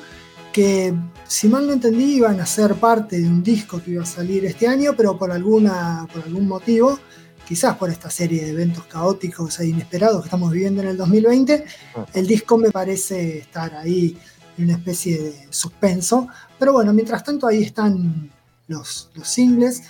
que 0.52 0.94
si 1.28 1.48
mal 1.48 1.66
no 1.66 1.74
entendí 1.74 2.18
iban 2.18 2.40
a 2.40 2.46
ser 2.46 2.76
parte 2.76 3.20
de 3.20 3.28
un 3.28 3.42
disco 3.42 3.82
que 3.84 3.92
iba 3.92 4.04
a 4.04 4.06
salir 4.06 4.46
este 4.46 4.68
año, 4.68 4.94
pero 4.96 5.18
por, 5.18 5.32
alguna, 5.32 6.06
por 6.14 6.22
algún 6.24 6.48
motivo 6.48 7.00
quizás 7.48 7.78
por 7.78 7.90
esta 7.90 8.10
serie 8.10 8.44
de 8.44 8.52
eventos 8.52 8.86
caóticos 8.86 9.60
e 9.60 9.68
inesperados 9.68 10.22
que 10.22 10.28
estamos 10.28 10.52
viviendo 10.52 10.82
en 10.82 10.90
el 10.90 10.98
2020, 10.98 11.66
el 12.14 12.28
disco 12.28 12.58
me 12.58 12.72
parece 12.72 13.40
estar 13.40 13.74
ahí 13.76 14.18
en 14.58 14.66
una 14.66 14.74
especie 14.74 15.22
de 15.22 15.48
suspenso. 15.50 16.28
Pero 16.60 16.74
bueno, 16.74 16.94
mientras 16.94 17.24
tanto 17.24 17.48
ahí 17.48 17.64
están 17.64 18.32
los, 18.68 19.10
los 19.16 19.28
singles. 19.28 19.84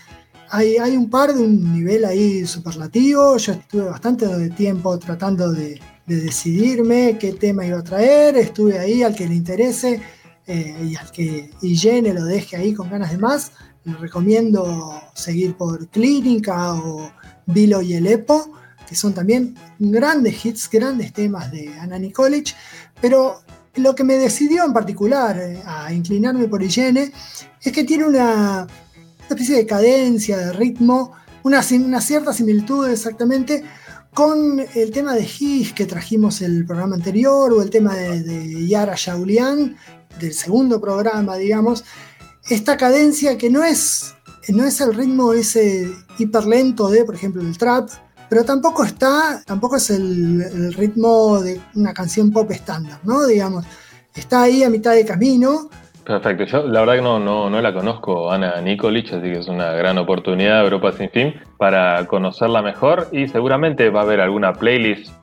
Hay, 0.49 0.77
hay, 0.77 0.95
un 0.95 1.09
par 1.09 1.33
de 1.33 1.41
un 1.41 1.73
nivel 1.73 2.05
ahí 2.05 2.45
superlativo. 2.45 3.37
Yo 3.37 3.53
estuve 3.53 3.83
bastante 3.85 4.49
tiempo 4.51 4.97
tratando 4.99 5.51
de, 5.51 5.79
de 6.05 6.15
decidirme 6.21 7.17
qué 7.19 7.33
tema 7.33 7.65
iba 7.65 7.79
a 7.79 7.83
traer. 7.83 8.37
Estuve 8.37 8.77
ahí 8.79 9.03
al 9.03 9.15
que 9.15 9.27
le 9.27 9.35
interese 9.35 10.01
eh, 10.45 10.89
y 10.89 10.95
al 10.95 11.09
que 11.11 11.49
y 11.61 11.75
llene 11.75 12.13
lo 12.13 12.25
deje 12.25 12.57
ahí 12.57 12.73
con 12.73 12.89
ganas 12.89 13.11
de 13.11 13.17
más. 13.17 13.51
Les 13.85 13.99
recomiendo 13.99 15.01
seguir 15.13 15.55
por 15.55 15.87
Clínica 15.89 16.73
o 16.73 17.11
Vilo 17.45 17.81
y 17.81 17.93
el 17.93 18.07
Epo, 18.07 18.51
que 18.87 18.95
son 18.95 19.13
también 19.13 19.55
grandes 19.79 20.45
hits, 20.45 20.69
grandes 20.69 21.13
temas 21.13 21.51
de 21.51 21.73
Anna 21.79 21.97
Nikolic. 21.97 22.55
Pero 23.01 23.41
lo 23.75 23.95
que 23.95 24.03
me 24.03 24.17
decidió 24.17 24.65
en 24.65 24.73
particular 24.73 25.37
eh, 25.39 25.61
a 25.65 25.91
inclinarme 25.91 26.47
por 26.47 26.61
Higiene 26.61 27.11
es 27.61 27.71
que 27.71 27.83
tiene 27.83 28.05
una, 28.05 28.67
especie 29.29 29.55
de 29.55 29.65
cadencia, 29.65 30.37
de 30.37 30.53
ritmo, 30.53 31.13
una, 31.43 31.61
cierta 31.63 32.33
similitud 32.33 32.87
exactamente 32.89 33.63
con 34.13 34.63
el 34.75 34.91
tema 34.91 35.15
de 35.15 35.23
His 35.23 35.73
que 35.73 35.85
trajimos 35.85 36.41
el 36.41 36.65
programa 36.65 36.95
anterior 36.95 37.51
o 37.51 37.61
el 37.61 37.69
tema 37.69 37.95
de, 37.95 38.67
Yara 38.67 38.93
Shaulian 38.95 39.75
del 40.19 40.33
segundo 40.33 40.79
programa, 40.79 41.35
digamos, 41.37 41.83
esta 42.47 42.77
cadencia 42.77 43.37
que 43.37 43.49
no 43.49 43.63
es, 43.63 44.12
no 44.49 44.65
es 44.65 44.81
el 44.81 44.93
ritmo 44.93 45.33
ese 45.33 45.89
hiperlento 46.17 46.89
de, 46.89 47.05
por 47.05 47.15
ejemplo, 47.15 47.41
el 47.41 47.57
trap, 47.57 47.89
pero 48.29 48.43
tampoco 48.43 48.83
está, 48.83 49.41
tampoco 49.45 49.77
es 49.77 49.89
el, 49.89 50.73
ritmo 50.73 51.39
de 51.41 51.61
una 51.75 51.93
canción 51.93 52.31
pop 52.31 52.49
estándar, 52.51 52.99
¿no? 53.03 53.25
Digamos, 53.25 53.65
está 54.15 54.43
ahí 54.43 54.63
a 54.63 54.69
mitad 54.69 54.93
de 54.93 55.05
camino. 55.05 55.69
Perfecto, 56.03 56.43
yo 56.43 56.67
la 56.67 56.81
verdad 56.81 56.95
que 56.95 57.01
no, 57.01 57.19
no, 57.19 57.49
no 57.49 57.61
la 57.61 57.73
conozco, 57.73 58.29
Ana 58.31 58.59
Nikolic, 58.59 59.13
así 59.13 59.21
que 59.21 59.39
es 59.39 59.47
una 59.47 59.71
gran 59.71 59.97
oportunidad, 59.97 60.61
Europa 60.61 60.91
Sin 60.91 61.09
Fin, 61.09 61.33
para 61.57 62.05
conocerla 62.07 62.61
mejor 62.61 63.07
y 63.13 63.27
seguramente 63.29 63.89
va 63.89 64.01
a 64.01 64.03
haber 64.03 64.19
alguna 64.19 64.53
playlist 64.53 65.13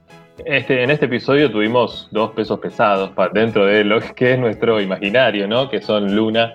este, 0.46 0.82
en 0.82 0.90
este 0.90 1.06
episodio 1.06 1.50
tuvimos 1.50 2.08
dos 2.12 2.30
pesos 2.30 2.58
pesados 2.60 3.10
dentro 3.32 3.66
de 3.66 3.84
lo 3.84 4.00
que 4.00 4.32
es 4.32 4.38
nuestro 4.38 4.80
imaginario, 4.80 5.46
¿no? 5.46 5.68
Que 5.68 5.82
son 5.82 6.14
Luna 6.14 6.54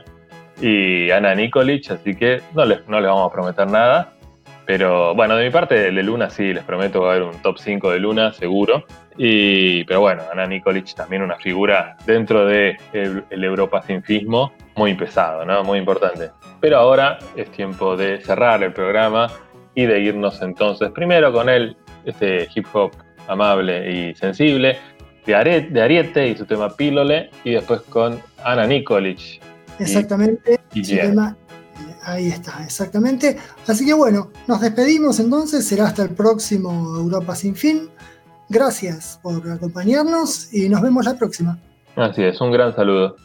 y 0.61 1.11
Ana 1.11 1.35
Nikolic, 1.35 1.91
así 1.91 2.15
que 2.15 2.41
no 2.53 2.65
les, 2.65 2.87
no 2.87 2.99
les 2.99 3.09
vamos 3.09 3.29
a 3.29 3.33
prometer 3.33 3.67
nada. 3.67 4.13
Pero 4.65 5.13
bueno, 5.13 5.35
de 5.35 5.45
mi 5.45 5.51
parte, 5.51 5.75
de 5.75 6.03
Luna 6.03 6.29
sí, 6.29 6.53
les 6.53 6.63
prometo 6.63 7.01
va 7.01 7.09
a 7.09 7.15
haber 7.15 7.23
un 7.23 7.39
top 7.41 7.57
5 7.59 7.91
de 7.91 7.99
Luna, 7.99 8.33
seguro. 8.33 8.83
Y, 9.17 9.83
pero 9.85 10.01
bueno, 10.01 10.23
Ana 10.31 10.47
Nikolic 10.47 10.93
también 10.95 11.21
una 11.21 11.35
figura 11.35 11.95
dentro 12.05 12.45
del 12.45 12.77
de 12.91 13.23
el, 13.29 13.43
Europa 13.43 13.81
Sinfismo 13.83 14.53
muy 14.75 14.93
pesado, 14.95 15.45
¿no? 15.45 15.63
Muy 15.63 15.79
importante. 15.79 16.31
Pero 16.59 16.77
ahora 16.77 17.19
es 17.35 17.49
tiempo 17.51 17.95
de 17.95 18.19
cerrar 18.21 18.63
el 18.63 18.73
programa 18.73 19.27
y 19.75 19.85
de 19.85 19.99
irnos 19.99 20.41
entonces 20.41 20.89
primero 20.91 21.31
con 21.31 21.49
el 21.49 21.77
este 22.05 22.47
hip 22.53 22.65
hop 22.73 22.91
amable 23.27 23.91
y 23.91 24.15
sensible, 24.15 24.77
de, 25.25 25.35
Ariete 25.35 26.29
y 26.29 26.35
su 26.35 26.45
tema 26.45 26.69
Pílole, 26.75 27.29
y 27.43 27.51
después 27.51 27.81
con 27.81 28.21
Ana 28.43 28.67
Nikolic. 28.67 29.41
Exactamente, 29.79 30.59
ahí 32.03 32.27
está, 32.27 32.63
exactamente. 32.63 33.37
Así 33.67 33.85
que 33.85 33.93
bueno, 33.93 34.31
nos 34.47 34.61
despedimos 34.61 35.19
entonces, 35.19 35.65
será 35.65 35.87
hasta 35.87 36.03
el 36.03 36.09
próximo 36.11 36.97
Europa 36.97 37.35
Sin 37.35 37.55
Fin. 37.55 37.89
Gracias 38.47 39.19
por 39.23 39.49
acompañarnos 39.49 40.53
y 40.53 40.69
nos 40.69 40.81
vemos 40.81 41.05
la 41.05 41.17
próxima. 41.17 41.57
Así 41.95 42.23
es, 42.23 42.39
un 42.41 42.51
gran 42.51 42.75
saludo. 42.75 43.15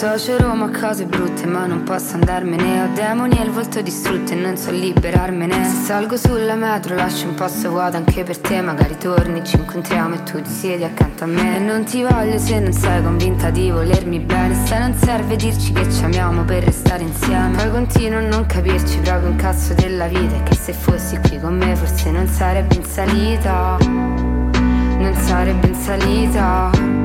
Associo 0.00 0.38
Roma 0.38 0.66
a 0.66 0.70
cose 0.70 1.06
brutte 1.06 1.44
ma 1.44 1.66
non 1.66 1.82
posso 1.82 2.14
andarmene. 2.14 2.84
Ho 2.84 2.88
demoni 2.94 3.36
e 3.36 3.42
il 3.42 3.50
volto 3.50 3.82
distrutto 3.82 4.30
e 4.32 4.36
non 4.36 4.56
so 4.56 4.70
liberarmene. 4.70 5.64
Se 5.64 5.86
salgo 5.86 6.16
sulla 6.16 6.54
metro 6.54 6.94
lascio 6.94 7.26
un 7.26 7.34
posto 7.34 7.70
vuoto 7.70 7.96
anche 7.96 8.22
per 8.22 8.38
te. 8.38 8.60
Magari 8.60 8.96
torni, 8.96 9.42
ci 9.42 9.56
incontriamo 9.56 10.14
e 10.14 10.22
tu 10.22 10.40
ti 10.40 10.50
siedi 10.50 10.84
accanto 10.84 11.24
a 11.24 11.26
me. 11.26 11.56
E 11.56 11.58
non 11.58 11.82
ti 11.82 12.04
voglio 12.04 12.38
se 12.38 12.60
non 12.60 12.72
sei 12.72 13.02
convinta 13.02 13.50
di 13.50 13.72
volermi 13.72 14.20
bene. 14.20 14.54
Se 14.66 14.78
non 14.78 14.94
serve 14.94 15.34
dirci 15.34 15.72
che 15.72 15.90
ci 15.90 16.04
amiamo 16.04 16.44
per 16.44 16.62
restare 16.62 17.02
insieme. 17.02 17.56
Poi 17.56 17.70
continuo 17.72 18.20
a 18.20 18.22
non 18.22 18.46
capirci 18.46 19.00
proprio 19.00 19.30
un 19.30 19.36
cazzo 19.36 19.74
della 19.74 20.06
vita. 20.06 20.36
E 20.36 20.42
che 20.44 20.54
se 20.54 20.74
fossi 20.74 21.18
qui 21.18 21.40
con 21.40 21.56
me 21.56 21.74
forse 21.74 22.12
non 22.12 22.28
sarebbe 22.28 22.76
in 22.76 22.84
salita. 22.84 23.76
Non 23.80 25.14
sarebbe 25.16 25.66
in 25.66 25.74
salita 25.74 26.97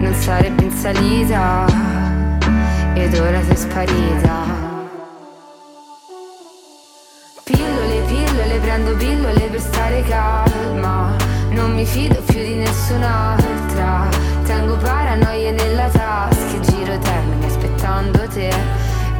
non 0.00 0.14
sarebbe 0.14 0.62
in 0.62 0.70
salita 0.70 1.66
ed 2.94 3.14
ora 3.18 3.42
sei 3.44 3.56
sparita. 3.56 4.38
Pillole, 7.44 8.00
pillole, 8.06 8.58
prendo 8.60 8.96
pillole 8.96 9.40
per 9.50 9.60
stare 9.60 10.02
calma, 10.04 11.14
non 11.50 11.74
mi 11.74 11.84
fido 11.84 12.18
più 12.22 12.40
di 12.40 12.54
nessun'altra, 12.54 14.08
tengo 14.44 14.76
paranoie 14.76 15.50
nella 15.52 15.88
tasca 15.88 16.56
e 16.56 16.60
giro 16.60 16.98
termini 16.98 17.44
aspettando 17.44 18.26
te. 18.28 18.52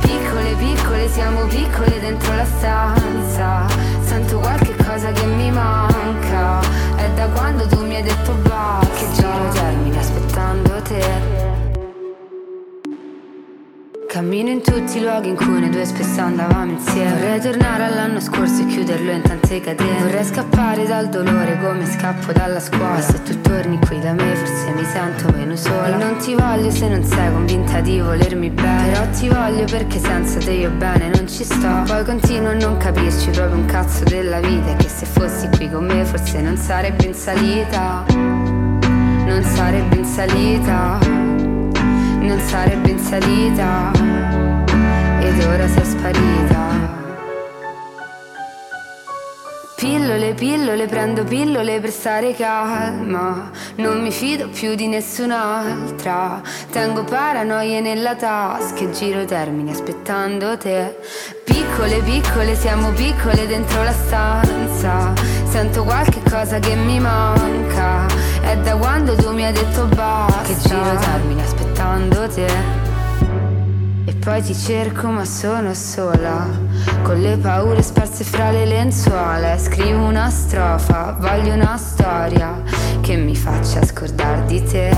Piccole, 0.00 0.54
piccole, 0.54 1.08
siamo 1.08 1.44
piccole 1.44 2.00
dentro 2.00 2.34
la 2.34 2.44
stanza, 2.46 3.66
sento 4.00 4.38
qualche 4.38 4.74
cosa 4.76 5.12
che 5.12 5.26
mi 5.26 5.50
manca, 5.50 6.60
è 6.96 7.10
da 7.14 7.26
quando 7.26 7.66
tu 7.66 7.84
mi 7.84 7.96
hai 7.96 8.02
detto 8.02 8.34
va 8.44 8.80
che 8.94 9.06
giro 9.12 9.48
termini 9.52 9.79
Cammino 14.20 14.50
in 14.50 14.60
tutti 14.60 14.98
i 14.98 15.00
luoghi 15.00 15.28
in 15.28 15.34
cui 15.34 15.60
noi 15.60 15.70
due 15.70 15.86
spesso 15.86 16.20
andavamo 16.20 16.72
insieme. 16.72 17.10
Vorrei 17.10 17.40
tornare 17.40 17.84
all'anno 17.84 18.20
scorso 18.20 18.60
e 18.60 18.66
chiuderlo 18.66 19.12
in 19.12 19.22
tante 19.22 19.62
catene. 19.62 20.02
Vorrei 20.02 20.24
scappare 20.24 20.86
dal 20.86 21.08
dolore 21.08 21.58
come 21.58 21.86
scappo 21.86 22.30
dalla 22.30 22.60
scuola. 22.60 22.90
Ma 22.90 23.00
se 23.00 23.22
tu 23.22 23.40
torni 23.40 23.78
qui 23.78 23.98
da 23.98 24.12
me 24.12 24.34
forse 24.34 24.72
mi 24.72 24.84
sento 24.84 25.32
meno 25.34 25.56
sola. 25.56 25.86
E 25.86 25.96
non 25.96 26.18
ti 26.18 26.34
voglio 26.34 26.70
se 26.70 26.88
non 26.88 27.02
sei 27.02 27.32
convinta 27.32 27.80
di 27.80 27.98
volermi 27.98 28.50
bene. 28.50 28.90
Però 28.90 29.08
ti 29.08 29.28
voglio 29.28 29.64
perché 29.64 29.98
senza 29.98 30.38
te 30.38 30.50
io 30.50 30.70
bene 30.70 31.08
non 31.14 31.26
ci 31.26 31.42
sto. 31.42 31.82
Poi 31.86 32.04
continuo 32.04 32.50
a 32.50 32.54
non 32.56 32.76
capirci 32.76 33.30
proprio 33.30 33.56
un 33.56 33.64
cazzo 33.64 34.04
della 34.04 34.40
vita. 34.40 34.74
Che 34.74 34.88
se 34.88 35.06
fossi 35.06 35.48
qui 35.56 35.70
con 35.70 35.86
me 35.86 36.04
forse 36.04 36.42
non 36.42 36.58
sarebbe 36.58 37.06
in 37.06 37.14
salita. 37.14 38.04
Non 38.10 39.42
sarebbe 39.44 39.96
in 39.96 40.04
salita, 40.04 40.98
non 42.20 42.38
sarebbe 42.40 42.90
in 42.90 42.98
salita, 42.98 43.90
ed 45.20 45.44
ora 45.44 45.66
sei 45.68 45.84
sparita. 45.84 46.98
Pillole, 49.80 50.34
pillole, 50.34 50.86
prendo 50.86 51.24
pillole 51.24 51.80
per 51.80 51.90
stare 51.90 52.34
calma. 52.34 53.50
Non 53.76 54.02
mi 54.02 54.10
fido 54.10 54.50
più 54.50 54.74
di 54.74 54.86
nessun'altra. 54.88 56.42
Tengo 56.70 57.02
paranoie 57.04 57.80
nella 57.80 58.14
tasca 58.14 58.80
e 58.80 58.90
giro 58.90 59.24
termini 59.24 59.70
aspettando 59.70 60.58
te. 60.58 60.98
Piccole, 61.44 62.02
piccole, 62.02 62.54
siamo 62.56 62.90
piccole 62.90 63.46
dentro 63.46 63.82
la 63.82 63.92
stanza. 63.92 65.14
Sento 65.48 65.82
qualche 65.84 66.20
cosa 66.28 66.58
che 66.58 66.74
mi 66.74 67.00
manca. 67.00 68.06
È 68.42 68.58
da 68.58 68.76
quando 68.76 69.16
tu 69.16 69.32
mi 69.32 69.46
hai 69.46 69.52
detto 69.52 69.86
basta. 69.86 70.42
Che 70.42 70.58
giro 70.58 70.94
termini 70.98 71.40
aspettando 71.40 71.54
te. 71.54 71.59
E 74.04 74.14
poi 74.14 74.42
ti 74.42 74.54
cerco 74.54 75.08
ma 75.08 75.24
sono 75.24 75.72
sola, 75.72 76.46
con 77.02 77.20
le 77.20 77.36
paure 77.38 77.80
sparse 77.80 78.22
fra 78.22 78.50
le 78.50 78.66
lenzuola. 78.66 79.56
Scrivo 79.56 80.04
una 80.04 80.28
strofa, 80.28 81.16
voglio 81.18 81.54
una 81.54 81.76
storia 81.78 82.62
che 83.00 83.16
mi 83.16 83.34
faccia 83.34 83.82
scordare 83.84 84.44
di 84.44 84.62
te. 84.62 84.90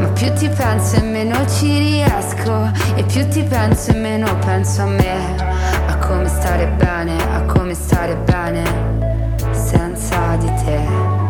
Ma 0.00 0.08
più 0.08 0.32
ti 0.34 0.48
penso 0.48 0.96
e 0.96 1.02
meno 1.02 1.36
ci 1.46 1.78
riesco, 1.78 2.70
e 2.96 3.04
più 3.04 3.28
ti 3.28 3.42
penso 3.44 3.92
e 3.92 3.94
meno 3.94 4.36
penso 4.38 4.82
a 4.82 4.86
me, 4.86 5.36
a 5.86 5.96
come 5.98 6.26
stare 6.26 6.66
bene, 6.66 7.16
a 7.32 7.42
come 7.42 7.74
stare 7.74 8.16
bene 8.16 8.64
senza 9.52 10.36
di 10.36 10.52
te. 10.64 11.21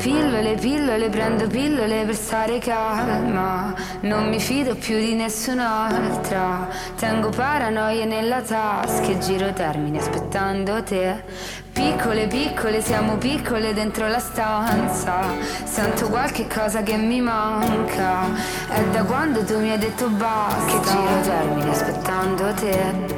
Pillole, 0.00 0.54
pillole, 0.54 1.10
prendo 1.10 1.46
pillole 1.46 2.06
per 2.06 2.14
stare 2.14 2.58
calma. 2.58 3.74
Non 4.00 4.30
mi 4.30 4.40
fido 4.40 4.74
più 4.74 4.96
di 4.96 5.12
nessun'altra. 5.12 6.68
Tengo 6.96 7.28
paranoie 7.28 8.06
nella 8.06 8.40
tasca 8.40 9.08
e 9.08 9.18
giro 9.18 9.52
termini 9.52 9.98
aspettando 9.98 10.82
te. 10.82 11.22
piccole, 11.70 12.28
piccole, 12.28 12.80
siamo 12.80 13.18
piccole 13.18 13.74
dentro 13.74 14.08
la 14.08 14.20
stanza. 14.20 15.20
Sento 15.64 16.08
qualche 16.08 16.46
cosa 16.46 16.82
che 16.82 16.96
mi 16.96 17.20
manca. 17.20 18.24
È 18.70 18.82
da 18.92 19.04
quando 19.04 19.44
tu 19.44 19.60
mi 19.60 19.70
hai 19.70 19.78
detto 19.78 20.08
basta. 20.08 20.64
Che 20.64 20.80
giro 20.80 21.20
termine 21.20 21.70
aspettando 21.70 22.54
te. 22.54 23.09